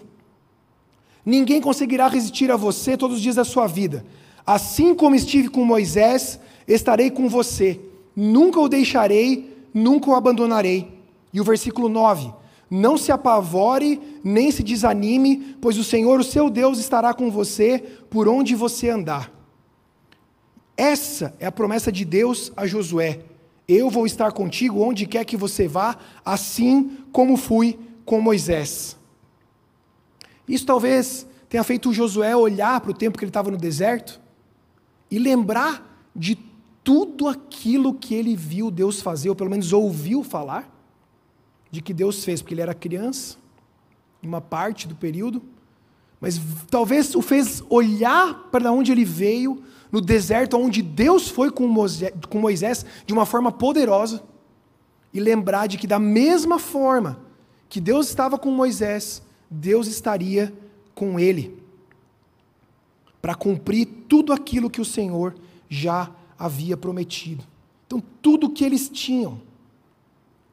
[1.25, 4.05] Ninguém conseguirá resistir a você todos os dias da sua vida.
[4.45, 7.79] Assim como estive com Moisés, estarei com você.
[8.15, 11.01] Nunca o deixarei, nunca o abandonarei.
[11.33, 12.31] E o versículo 9:
[12.69, 17.79] Não se apavore, nem se desanime, pois o Senhor, o seu Deus, estará com você
[18.09, 19.31] por onde você andar.
[20.75, 23.21] Essa é a promessa de Deus a Josué.
[23.67, 28.95] Eu vou estar contigo onde quer que você vá, assim como fui com Moisés.
[30.47, 34.21] Isso talvez tenha feito Josué olhar para o tempo que ele estava no deserto
[35.09, 36.37] e lembrar de
[36.83, 40.73] tudo aquilo que ele viu Deus fazer, ou pelo menos ouviu falar,
[41.77, 43.37] de que Deus fez, porque ele era criança,
[44.23, 45.43] em uma parte do período,
[46.19, 49.61] mas talvez o fez olhar para onde ele veio,
[49.91, 54.23] no deserto, onde Deus foi com Moisés de uma forma poderosa,
[55.13, 57.19] e lembrar de que, da mesma forma
[57.69, 60.51] que Deus estava com Moisés, Deus estaria
[60.95, 61.61] com ele,
[63.21, 65.35] para cumprir tudo aquilo que o Senhor
[65.69, 66.09] já
[66.39, 67.43] havia prometido.
[67.85, 69.39] Então, tudo que eles tinham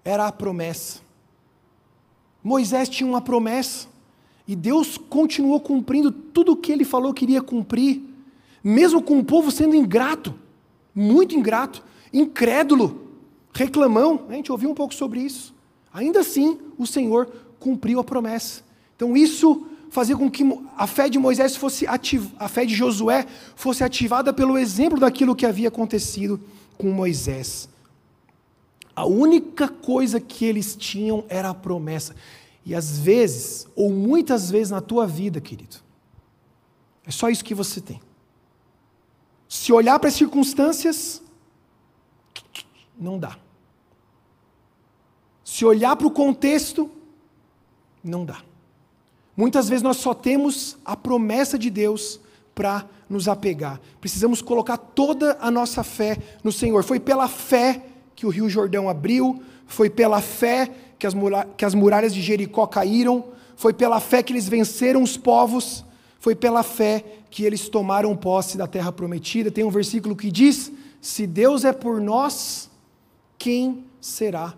[0.05, 1.03] era a promessa.
[2.45, 3.89] Moisés tinha uma promessa,
[4.47, 8.03] e Deus continuou cumprindo tudo o que ele falou que iria cumprir
[8.65, 10.35] mesmo com o povo sendo ingrato,
[10.95, 13.11] muito ingrato, incrédulo,
[13.53, 14.23] reclamão.
[14.31, 15.55] A gente ouviu um pouco sobre isso.
[15.93, 17.31] Ainda assim, o Senhor
[17.61, 18.63] cumpriu a promessa.
[18.97, 20.45] Então, isso fazia com que
[20.79, 22.29] a fé de Moisés fosse ativ...
[22.39, 26.41] a fé de Josué fosse ativada pelo exemplo daquilo que havia acontecido
[26.79, 27.69] com Moisés.
[28.95, 32.15] A única coisa que eles tinham era a promessa.
[32.65, 35.77] E às vezes, ou muitas vezes na tua vida, querido,
[37.07, 38.01] é só isso que você tem.
[39.49, 41.23] Se olhar para as circunstâncias,
[42.99, 43.37] não dá.
[45.45, 46.91] Se olhar para o contexto,
[48.03, 48.43] não dá.
[49.37, 52.21] Muitas vezes nós só temos a promessa de Deus
[52.55, 53.81] para nos apegar.
[54.01, 56.83] Precisamos colocar toda a nossa fé no Senhor.
[56.85, 57.85] Foi pela fé
[58.25, 61.13] que o Rio Jordão abriu, foi pela fé que as,
[61.59, 63.23] que as muralhas de Jericó caíram,
[63.55, 65.85] foi pela fé que eles venceram os povos,
[66.19, 69.51] foi pela fé que eles tomaram posse da terra prometida.
[69.51, 72.71] Tem um versículo que diz: Se Deus é por nós,
[73.37, 74.55] quem será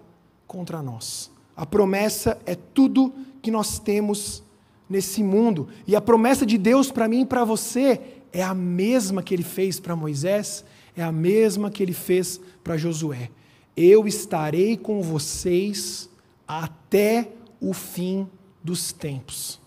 [0.46, 1.28] contra nós?
[1.56, 4.44] A promessa é tudo que nós temos
[4.88, 5.68] nesse mundo.
[5.88, 8.00] E a promessa de Deus para mim e para você
[8.32, 10.64] é a mesma que ele fez para Moisés,
[10.96, 13.28] é a mesma que ele fez para Josué.
[13.76, 16.08] Eu estarei com vocês
[16.48, 17.28] até
[17.60, 18.26] o fim
[18.64, 19.60] dos tempos.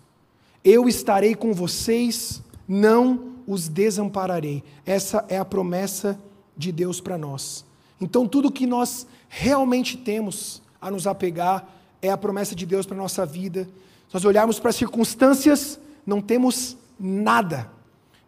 [0.64, 4.64] Eu estarei com vocês, não os desampararei.
[4.86, 6.20] Essa é a promessa
[6.58, 7.66] de Deus para nós.
[8.02, 11.68] Então, tudo que nós realmente temos a nos apegar
[12.02, 13.66] é a promessa de Deus para a nossa vida.
[14.08, 17.70] Se nós olharmos para as circunstâncias, não temos nada.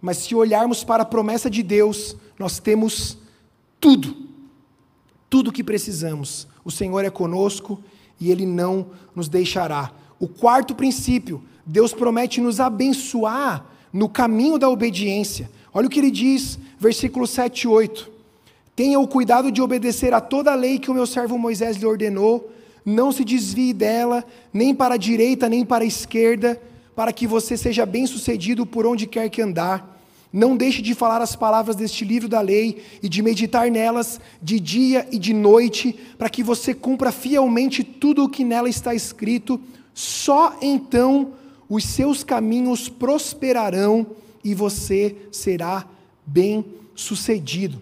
[0.02, 3.17] Mas se olharmos para a promessa de Deus, nós temos
[3.80, 4.31] tudo.
[5.32, 6.48] Tudo o que precisamos.
[6.63, 7.82] O Senhor é conosco
[8.20, 9.91] e Ele não nos deixará.
[10.20, 15.50] O quarto princípio Deus promete nos abençoar no caminho da obediência.
[15.74, 18.12] Olha o que ele diz, versículo 7 e 8.
[18.76, 21.86] Tenha o cuidado de obedecer a toda a lei que o meu servo Moisés lhe
[21.86, 22.52] ordenou,
[22.86, 26.62] não se desvie dela, nem para a direita, nem para a esquerda,
[26.94, 29.91] para que você seja bem-sucedido por onde quer que andar.
[30.34, 34.60] Não deixe de falar as palavras deste livro da lei e de meditar nelas de
[34.60, 39.60] dia e de noite, para que você cumpra fielmente tudo o que nela está escrito.
[39.94, 41.34] Só então
[41.68, 44.08] os seus caminhos prosperarão
[44.44, 45.86] e você será
[46.26, 46.64] bem
[46.96, 47.82] sucedido.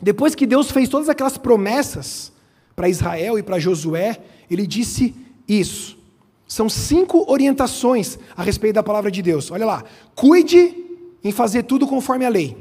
[0.00, 2.32] Depois que Deus fez todas aquelas promessas
[2.76, 4.20] para Israel e para Josué,
[4.50, 5.14] ele disse
[5.48, 5.98] isso.
[6.46, 9.50] São cinco orientações a respeito da palavra de Deus.
[9.50, 9.84] Olha lá.
[10.14, 10.83] Cuide
[11.24, 12.56] em fazer tudo conforme a lei.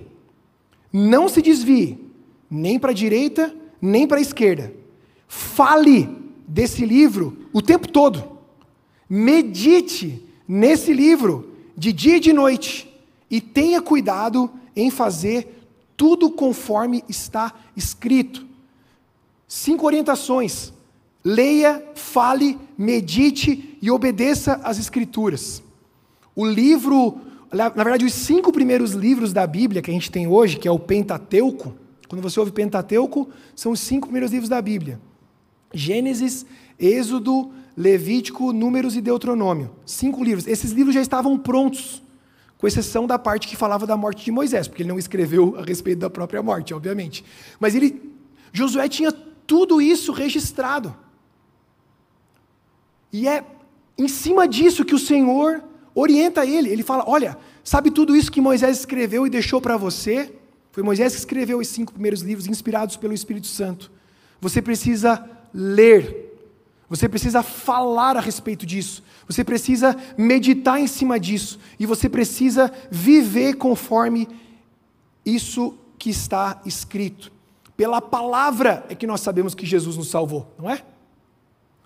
[0.91, 1.99] Não se desvie,
[2.49, 4.73] nem para a direita, nem para a esquerda.
[5.27, 6.09] Fale
[6.47, 8.31] desse livro o tempo todo.
[9.09, 12.89] Medite nesse livro de dia e de noite
[13.29, 18.45] e tenha cuidado em fazer tudo conforme está escrito.
[19.47, 20.71] Cinco orientações:
[21.23, 25.61] leia, fale, medite e obedeça às Escrituras.
[26.35, 27.19] O livro,
[27.53, 30.71] na verdade, os cinco primeiros livros da Bíblia que a gente tem hoje, que é
[30.71, 31.73] o Pentateuco,
[32.09, 34.99] quando você ouve Pentateuco, são os cinco primeiros livros da Bíblia:
[35.73, 36.45] Gênesis,
[36.79, 39.71] Êxodo, Levítico, Números e Deuteronômio.
[39.85, 40.47] Cinco livros.
[40.47, 42.03] Esses livros já estavam prontos
[42.57, 45.63] com exceção da parte que falava da morte de Moisés, porque ele não escreveu a
[45.63, 47.25] respeito da própria morte, obviamente.
[47.59, 48.13] Mas ele,
[48.51, 49.11] Josué tinha
[49.45, 50.95] tudo isso registrado.
[53.11, 53.43] E é
[53.97, 55.63] em cima disso que o Senhor
[55.95, 56.69] orienta ele.
[56.69, 60.33] Ele fala: Olha, sabe tudo isso que Moisés escreveu e deixou para você?
[60.71, 63.91] Foi Moisés que escreveu os cinco primeiros livros inspirados pelo Espírito Santo.
[64.41, 65.23] Você precisa
[65.53, 66.23] ler
[66.93, 69.03] você precisa falar a respeito disso.
[69.27, 71.59] Você precisa meditar em cima disso.
[71.79, 74.27] E você precisa viver conforme
[75.25, 77.31] isso que está escrito.
[77.75, 80.83] Pela palavra é que nós sabemos que Jesus nos salvou, não é?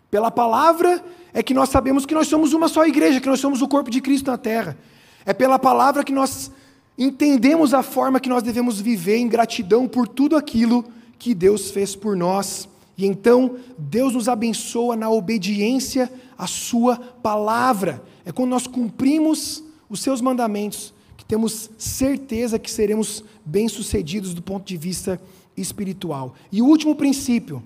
[0.10, 1.04] Pela palavra
[1.34, 3.92] é que nós sabemos que nós somos uma só igreja, que nós somos o corpo
[3.92, 4.78] de Cristo na terra.
[5.26, 6.52] É pela palavra que nós
[6.98, 10.86] entendemos a forma que nós devemos viver em gratidão por tudo aquilo
[11.20, 12.68] que Deus fez por nós.
[12.98, 18.02] E então Deus nos abençoa na obediência à Sua palavra.
[18.26, 24.66] É quando nós cumprimos os Seus mandamentos que temos certeza que seremos bem-sucedidos do ponto
[24.66, 25.22] de vista
[25.56, 26.36] espiritual.
[26.52, 27.62] E o último princípio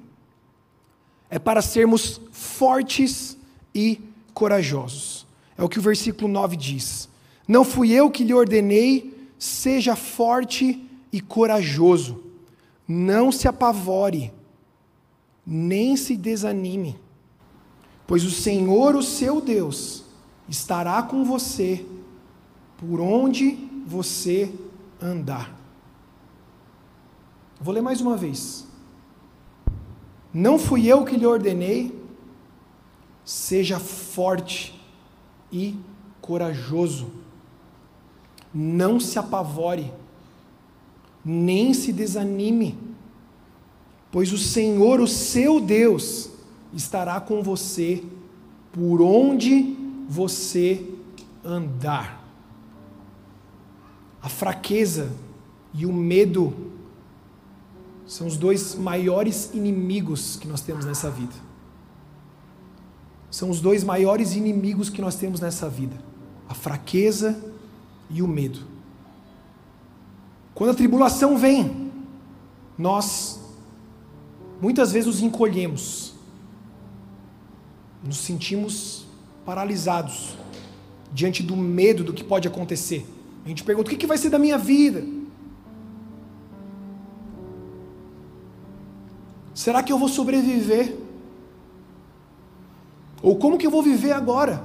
[1.31, 3.37] é para sermos fortes
[3.73, 4.01] e
[4.33, 5.25] corajosos.
[5.57, 7.07] É o que o versículo 9 diz.
[7.47, 12.21] Não fui eu que lhe ordenei, seja forte e corajoso.
[12.85, 14.33] Não se apavore
[15.45, 16.99] nem se desanime,
[18.05, 20.03] pois o Senhor, o seu Deus,
[20.47, 21.83] estará com você
[22.77, 24.53] por onde você
[25.01, 25.59] andar.
[27.59, 28.67] Vou ler mais uma vez.
[30.33, 31.99] Não fui eu que lhe ordenei,
[33.25, 34.79] seja forte
[35.51, 35.77] e
[36.21, 37.11] corajoso.
[38.53, 39.91] Não se apavore,
[41.23, 42.91] nem se desanime
[44.11, 46.29] pois o Senhor, o seu Deus,
[46.73, 48.03] estará com você
[48.71, 49.75] por onde
[50.07, 50.85] você
[51.43, 52.21] andar.
[54.21, 55.11] A fraqueza
[55.73, 56.70] e o medo
[58.11, 61.33] são os dois maiores inimigos que nós temos nessa vida.
[63.29, 65.95] São os dois maiores inimigos que nós temos nessa vida:
[66.49, 67.41] a fraqueza
[68.09, 68.67] e o medo.
[70.53, 71.89] Quando a tribulação vem,
[72.77, 73.39] nós
[74.61, 76.13] muitas vezes nos encolhemos,
[78.03, 79.05] nos sentimos
[79.45, 80.35] paralisados
[81.13, 83.07] diante do medo do que pode acontecer.
[83.45, 85.20] A gente pergunta: o que vai ser da minha vida?
[89.61, 90.95] Será que eu vou sobreviver?
[93.21, 94.63] Ou como que eu vou viver agora?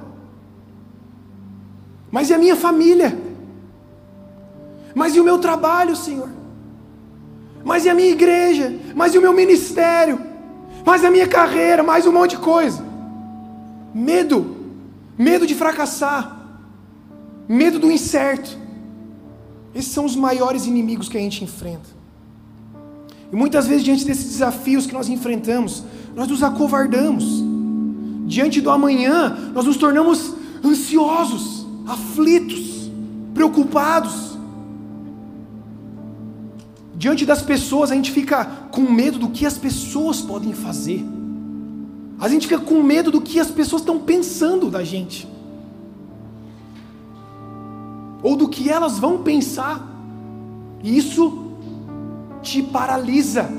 [2.09, 3.15] Mas e a minha família?
[4.95, 6.31] Mas e o meu trabalho, Senhor?
[7.63, 8.73] mas e a minha igreja?
[8.95, 10.19] Mas e o meu ministério?
[10.83, 11.83] Mas a minha carreira?
[11.83, 12.83] Mais um monte de coisa.
[13.93, 14.39] Medo.
[15.15, 16.23] Medo de fracassar.
[17.47, 18.57] Medo do incerto.
[19.75, 21.97] Esses são os maiores inimigos que a gente enfrenta.
[23.31, 25.83] E muitas vezes, diante desses desafios que nós enfrentamos,
[26.15, 27.43] nós nos acovardamos.
[28.25, 32.89] Diante do amanhã, nós nos tornamos ansiosos, aflitos,
[33.33, 34.37] preocupados.
[36.95, 41.05] Diante das pessoas, a gente fica com medo do que as pessoas podem fazer.
[42.19, 45.27] A gente fica com medo do que as pessoas estão pensando da gente.
[48.23, 49.87] Ou do que elas vão pensar.
[50.83, 51.46] E isso
[52.47, 53.49] te paralisa.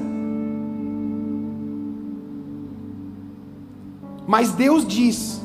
[4.26, 5.40] Mas Deus diz: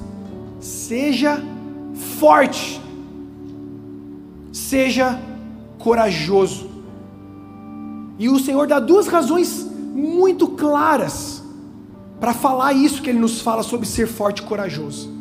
[0.60, 1.42] seja
[2.20, 2.82] forte,
[4.52, 5.20] seja
[5.78, 6.72] corajoso.
[8.18, 11.44] E o Senhor dá duas razões muito claras
[12.20, 15.12] para falar isso que ele nos fala sobre ser forte e corajoso.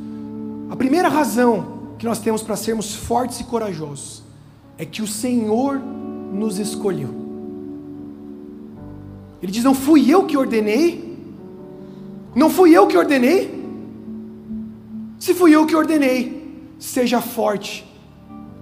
[0.70, 4.22] A primeira razão que nós temos para sermos fortes e corajosos
[4.78, 5.80] é que o Senhor
[6.32, 7.21] nos escolheu.
[9.42, 11.18] Ele diz: Não fui eu que ordenei,
[12.34, 13.60] não fui eu que ordenei.
[15.18, 17.86] Se fui eu que ordenei, seja forte,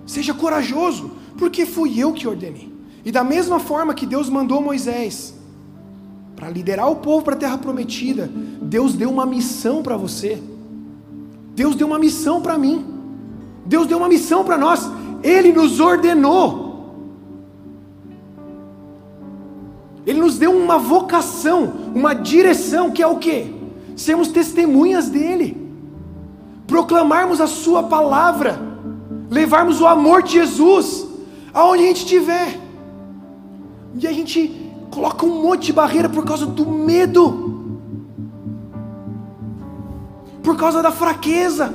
[0.07, 2.71] seja corajoso, porque fui eu que ordenei.
[3.05, 5.35] E da mesma forma que Deus mandou Moisés
[6.37, 10.41] para liderar o povo para a terra prometida, Deus deu uma missão para você.
[11.55, 12.85] Deus deu uma missão para mim.
[13.65, 14.89] Deus deu uma missão para nós.
[15.23, 16.70] Ele nos ordenou.
[20.07, 23.47] Ele nos deu uma vocação, uma direção, que é o quê?
[23.97, 25.57] Sermos testemunhas dele.
[26.67, 28.59] Proclamarmos a sua palavra.
[29.31, 31.07] Levarmos o amor de Jesus
[31.53, 32.59] aonde a gente estiver.
[33.95, 37.79] E a gente coloca um monte de barreira por causa do medo,
[40.43, 41.73] por causa da fraqueza.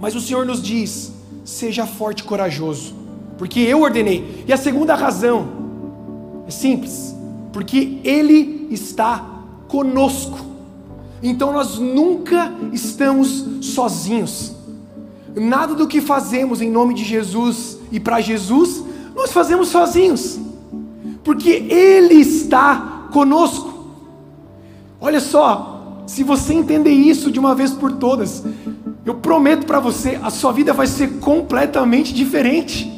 [0.00, 1.12] Mas o Senhor nos diz:
[1.44, 2.94] seja forte e corajoso,
[3.36, 4.44] porque eu ordenei.
[4.46, 5.59] E a segunda razão
[6.50, 7.14] é simples,
[7.52, 9.24] porque Ele está
[9.68, 10.38] conosco.
[11.22, 14.52] Então nós nunca estamos sozinhos.
[15.36, 18.82] Nada do que fazemos em nome de Jesus e para Jesus,
[19.14, 20.40] nós fazemos sozinhos
[21.22, 23.92] porque Ele está conosco.
[25.00, 28.42] Olha só, se você entender isso de uma vez por todas,
[29.06, 32.90] eu prometo para você, a sua vida vai ser completamente diferente.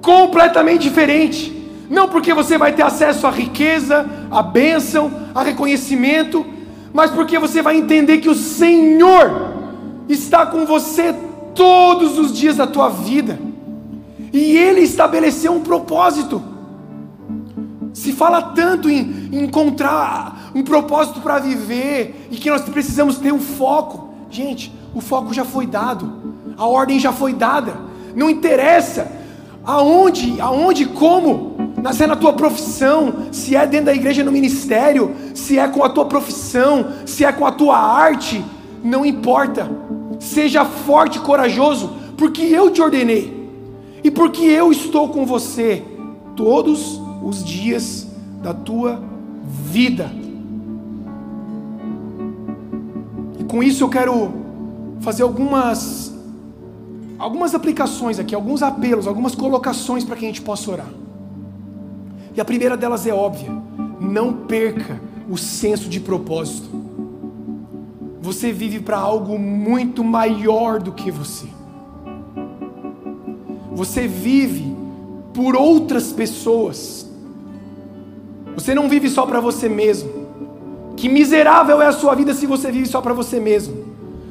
[0.00, 1.55] Completamente diferente.
[1.88, 6.44] Não porque você vai ter acesso à riqueza, à bênção, a reconhecimento,
[6.92, 9.52] mas porque você vai entender que o Senhor
[10.08, 11.14] está com você
[11.54, 13.38] todos os dias da tua vida.
[14.32, 16.42] E ele estabeleceu um propósito.
[17.92, 23.32] Se fala tanto em, em encontrar um propósito para viver e que nós precisamos ter
[23.32, 24.14] um foco.
[24.30, 27.76] Gente, o foco já foi dado, a ordem já foi dada.
[28.14, 29.10] Não interessa
[29.64, 31.55] aonde, aonde, como,
[31.86, 35.88] nascer na tua profissão, se é dentro da igreja no ministério, se é com a
[35.88, 38.44] tua profissão, se é com a tua arte,
[38.82, 39.70] não importa.
[40.18, 43.48] Seja forte e corajoso, porque eu te ordenei
[44.02, 45.84] e porque eu estou com você
[46.34, 48.08] todos os dias
[48.42, 49.00] da tua
[49.44, 50.10] vida.
[53.38, 54.32] E com isso eu quero
[55.02, 56.12] fazer algumas
[57.16, 61.05] algumas aplicações aqui, alguns apelos, algumas colocações para que a gente possa orar.
[62.36, 63.50] E a primeira delas é óbvia:
[63.98, 66.68] não perca o senso de propósito.
[68.20, 71.46] Você vive para algo muito maior do que você.
[73.72, 74.76] Você vive
[75.32, 77.08] por outras pessoas.
[78.54, 80.26] Você não vive só para você mesmo.
[80.96, 83.84] Que miserável é a sua vida se você vive só para você mesmo.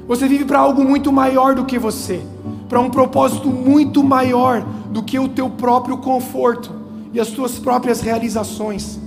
[0.07, 2.21] Você vive para algo muito maior do que você,
[2.67, 6.74] para um propósito muito maior do que o teu próprio conforto
[7.16, 8.99] e as tuas próprias realizações.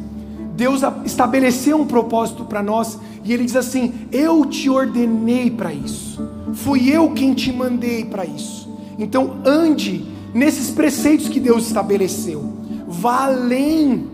[0.56, 6.26] Deus estabeleceu um propósito para nós e Ele diz assim: Eu te ordenei para isso,
[6.54, 8.68] fui eu quem te mandei para isso.
[8.98, 10.04] Então ande
[10.34, 12.52] nesses preceitos que Deus estabeleceu.
[12.88, 14.08] Vá além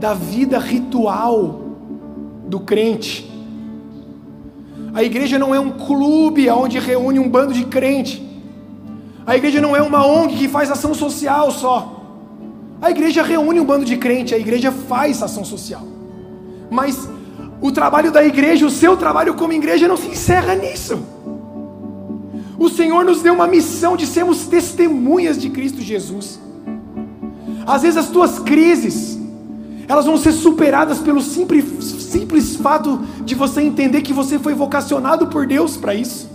[0.00, 1.60] da vida ritual
[2.48, 3.30] do crente.
[4.92, 8.20] A igreja não é um clube onde reúne um bando de crente.
[9.24, 12.01] A igreja não é uma ONG que faz ação social só.
[12.82, 15.86] A igreja reúne um bando de crente, a igreja faz ação social.
[16.68, 17.08] Mas
[17.60, 21.00] o trabalho da igreja, o seu trabalho como igreja não se encerra nisso.
[22.58, 26.40] O Senhor nos deu uma missão de sermos testemunhas de Cristo Jesus.
[27.64, 29.16] Às vezes as tuas crises,
[29.86, 35.28] elas vão ser superadas pelo simples, simples fato de você entender que você foi vocacionado
[35.28, 36.31] por Deus para isso.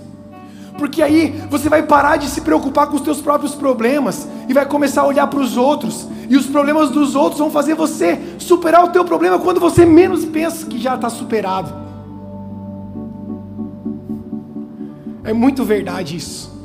[0.78, 4.66] Porque aí você vai parar de se preocupar com os teus próprios problemas e vai
[4.66, 6.08] começar a olhar para os outros.
[6.30, 10.26] E os problemas dos outros vão fazer você superar o teu problema quando você menos
[10.26, 11.74] pensa que já está superado.
[15.24, 16.56] É muito verdade isso.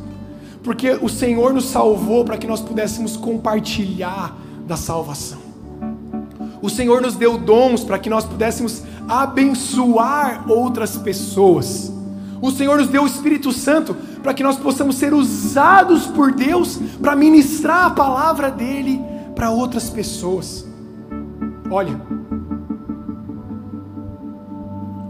[0.63, 4.37] Porque o Senhor nos salvou para que nós pudéssemos compartilhar
[4.67, 5.39] da salvação.
[6.61, 11.92] O Senhor nos deu dons para que nós pudéssemos abençoar outras pessoas.
[12.43, 16.77] O Senhor nos deu o Espírito Santo para que nós possamos ser usados por Deus
[17.01, 19.01] para ministrar a palavra dele
[19.33, 20.67] para outras pessoas.
[21.71, 22.01] Olha,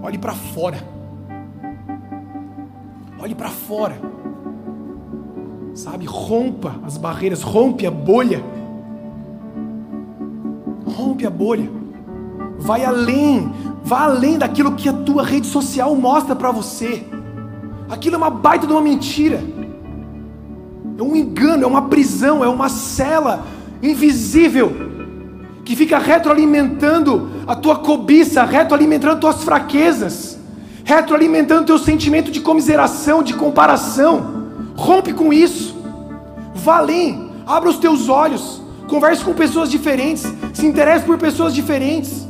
[0.03, 0.77] olhe para fora.
[3.19, 3.99] Olhe para fora.
[5.75, 6.05] Sabe?
[6.05, 8.45] Rompa as barreiras, rompe a bolha.
[10.85, 11.71] Rompe a bolha.
[12.59, 13.51] Vai além,
[13.83, 17.22] vá além daquilo que a tua rede social mostra para você.
[17.93, 19.41] Aquilo é uma baita de uma mentira.
[20.99, 23.47] É um engano, é uma prisão, é uma cela
[23.81, 24.91] invisível
[25.65, 30.41] que fica retroalimentando a tua cobiça, retroalimentando tuas fraquezas
[30.85, 34.43] retroalimentando teu sentimento de comiseração, de comparação.
[34.75, 35.77] Rompe com isso.
[36.57, 42.29] Vá além, abra os teus olhos, Converse com pessoas diferentes, se interesse por pessoas diferentes.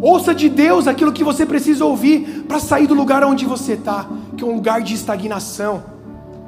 [0.00, 4.06] Ouça de Deus aquilo que você precisa ouvir para sair do lugar onde você está,
[4.40, 5.82] que é um lugar de estagnação.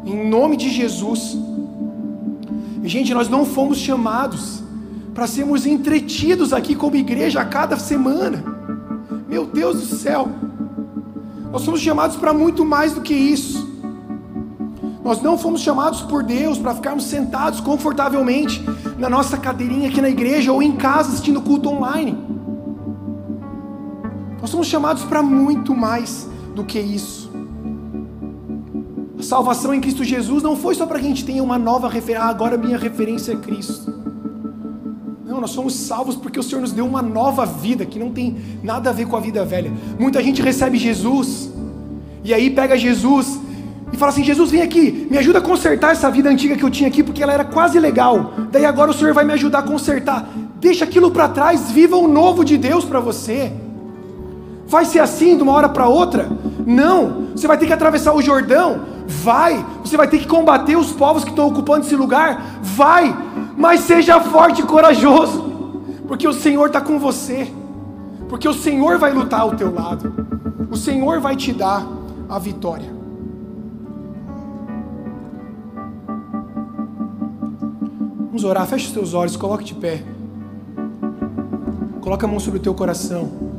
[0.02, 1.36] Em nome de Jesus.
[2.82, 4.62] Gente, nós não fomos chamados
[5.14, 8.42] para sermos entretidos aqui como igreja a cada semana.
[9.28, 10.26] Meu Deus do céu.
[11.52, 13.70] Nós somos chamados para muito mais do que isso.
[15.04, 18.64] Nós não fomos chamados por Deus para ficarmos sentados confortavelmente
[18.96, 22.16] na nossa cadeirinha aqui na igreja ou em casa assistindo culto online.
[24.40, 27.21] Nós somos chamados para muito mais do que isso.
[29.32, 32.22] Salvação em Cristo Jesus não foi só para que a gente tenha uma nova referência,
[32.22, 33.90] ah, agora minha referência é Cristo.
[35.24, 38.36] Não, nós somos salvos porque o Senhor nos deu uma nova vida que não tem
[38.62, 39.72] nada a ver com a vida velha.
[39.98, 41.50] Muita gente recebe Jesus
[42.22, 43.40] e aí pega Jesus
[43.90, 46.70] e fala assim: Jesus, vem aqui, me ajuda a consertar essa vida antiga que eu
[46.70, 48.34] tinha aqui, porque ela era quase legal.
[48.50, 50.28] Daí agora o Senhor vai me ajudar a consertar.
[50.60, 53.50] Deixa aquilo para trás, viva o novo de Deus para você.
[54.66, 56.30] Vai ser assim de uma hora para outra?
[56.66, 57.28] Não.
[57.34, 58.91] Você vai ter que atravessar o Jordão?
[59.22, 59.64] Vai.
[59.84, 62.60] Você vai ter que combater os povos que estão ocupando esse lugar?
[62.62, 63.14] Vai.
[63.56, 65.42] Mas seja forte e corajoso,
[66.08, 67.52] porque o Senhor está com você.
[68.28, 70.26] Porque o Senhor vai lutar ao teu lado.
[70.70, 71.86] O Senhor vai te dar
[72.28, 72.90] a vitória.
[78.26, 80.02] Vamos orar, feche os teus olhos, coloque de pé.
[82.00, 83.51] Coloca a mão sobre o teu coração.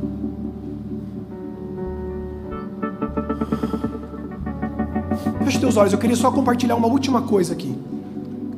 [5.64, 7.74] Teus olhos, eu queria só compartilhar uma última coisa aqui.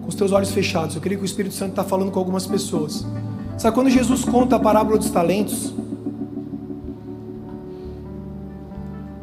[0.01, 2.49] Com os teus olhos fechados, eu queria que o Espírito Santo está falando com algumas
[2.49, 3.07] pessoas.
[3.57, 5.73] Sabe quando Jesus conta a parábola dos talentos?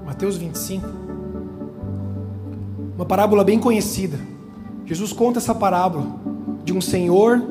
[0.05, 0.87] Mateus 25.
[2.95, 4.17] Uma parábola bem conhecida.
[4.85, 6.07] Jesus conta essa parábola
[6.63, 7.43] de um senhor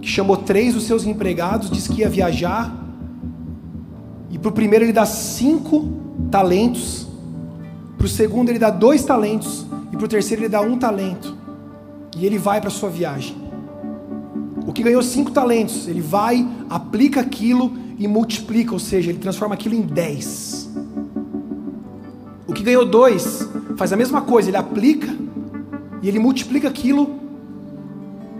[0.00, 2.72] que chamou três dos seus empregados, disse que ia viajar,
[4.30, 5.88] e para o primeiro ele dá cinco
[6.30, 7.08] talentos,
[8.02, 11.36] para o segundo ele dá dois talentos, e para o terceiro ele dá um talento,
[12.16, 13.36] e ele vai para sua viagem.
[14.66, 19.54] O que ganhou cinco talentos, ele vai, aplica aquilo e multiplica, ou seja, ele transforma
[19.54, 20.68] aquilo em dez.
[22.44, 25.06] O que ganhou dois, faz a mesma coisa, ele aplica
[26.02, 27.08] e ele multiplica aquilo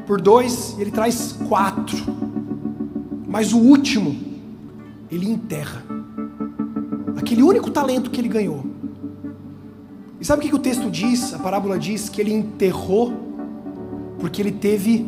[0.08, 1.98] por dois, ele traz quatro.
[3.28, 4.16] Mas o último,
[5.08, 5.84] ele enterra.
[7.16, 8.71] Aquele único talento que ele ganhou.
[10.22, 11.34] E sabe o que o texto diz?
[11.34, 13.12] A parábola diz que ele enterrou
[14.20, 15.04] porque ele teve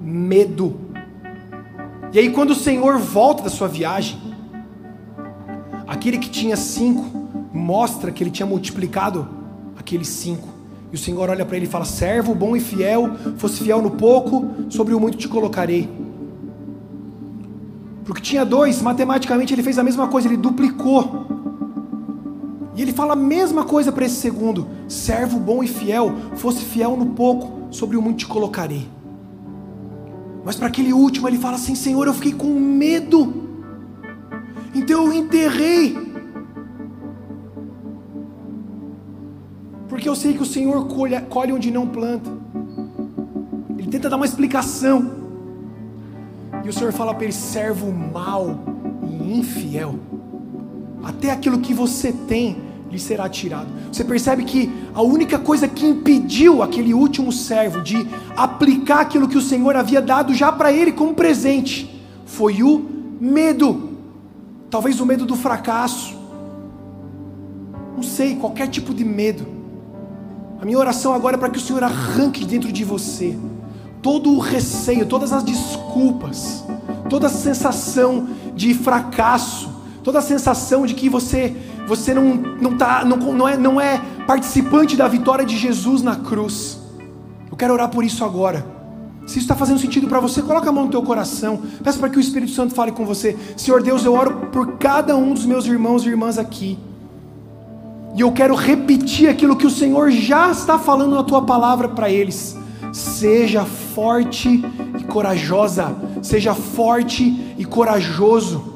[0.00, 0.80] medo.
[2.10, 4.18] E aí, quando o Senhor volta da sua viagem,
[5.86, 9.28] aquele que tinha cinco mostra que ele tinha multiplicado
[9.76, 10.48] aqueles cinco.
[10.90, 13.90] E o Senhor olha para ele e fala: Servo bom e fiel, fosse fiel no
[13.90, 15.90] pouco, sobre o muito te colocarei.
[18.06, 21.33] Porque tinha dois, matematicamente ele fez a mesma coisa, ele duplicou.
[22.74, 26.96] E ele fala a mesma coisa para esse segundo: Servo bom e fiel, fosse fiel
[26.96, 28.88] no pouco, sobre o muito te colocarei.
[30.44, 33.48] Mas para aquele último ele fala assim: Senhor, eu fiquei com medo,
[34.74, 36.04] então eu enterrei
[39.94, 42.28] porque eu sei que o Senhor colhe, colhe onde não planta.
[43.78, 45.22] Ele tenta dar uma explicação.
[46.64, 48.58] E o Senhor fala para ele: servo mau
[49.08, 49.94] e infiel.
[51.04, 52.56] Até aquilo que você tem
[52.90, 53.68] lhe será tirado.
[53.92, 59.36] Você percebe que a única coisa que impediu aquele último servo de aplicar aquilo que
[59.36, 62.84] o Senhor havia dado já para ele como presente foi o
[63.20, 63.90] medo.
[64.70, 66.16] Talvez o medo do fracasso.
[67.96, 69.46] Não sei, qualquer tipo de medo.
[70.60, 73.36] A minha oração agora é para que o Senhor arranque dentro de você
[74.04, 76.62] todo o receio, todas as desculpas,
[77.08, 79.73] toda a sensação de fracasso,
[80.04, 81.56] toda a sensação de que você
[81.88, 86.14] você não não tá não, não é não é participante da vitória de Jesus na
[86.14, 86.78] cruz.
[87.50, 88.74] Eu quero orar por isso agora.
[89.26, 91.62] Se isso está fazendo sentido para você, coloca a mão no teu coração.
[91.82, 93.34] Peça para que o Espírito Santo fale com você.
[93.56, 96.78] Senhor Deus, eu oro por cada um dos meus irmãos e irmãs aqui.
[98.14, 102.10] E eu quero repetir aquilo que o Senhor já está falando na tua palavra para
[102.10, 102.56] eles.
[102.92, 104.62] Seja forte
[105.00, 108.73] e corajosa, seja forte e corajoso,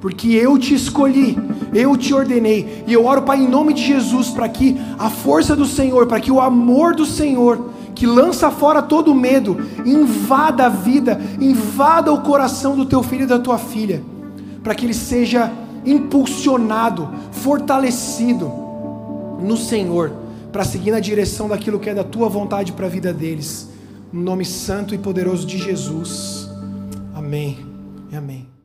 [0.00, 1.38] porque eu te escolhi,
[1.72, 5.56] eu te ordenei, e eu oro, Pai, em nome de Jesus, para que a força
[5.56, 10.68] do Senhor, para que o amor do Senhor, que lança fora todo medo, invada a
[10.68, 14.02] vida, invada o coração do teu filho e da tua filha,
[14.62, 15.50] para que ele seja
[15.84, 18.52] impulsionado, fortalecido
[19.40, 20.12] no Senhor,
[20.52, 23.68] para seguir na direção daquilo que é da tua vontade para a vida deles.
[24.12, 26.48] No nome santo e poderoso de Jesus.
[27.14, 27.76] Amém
[28.16, 28.55] amém.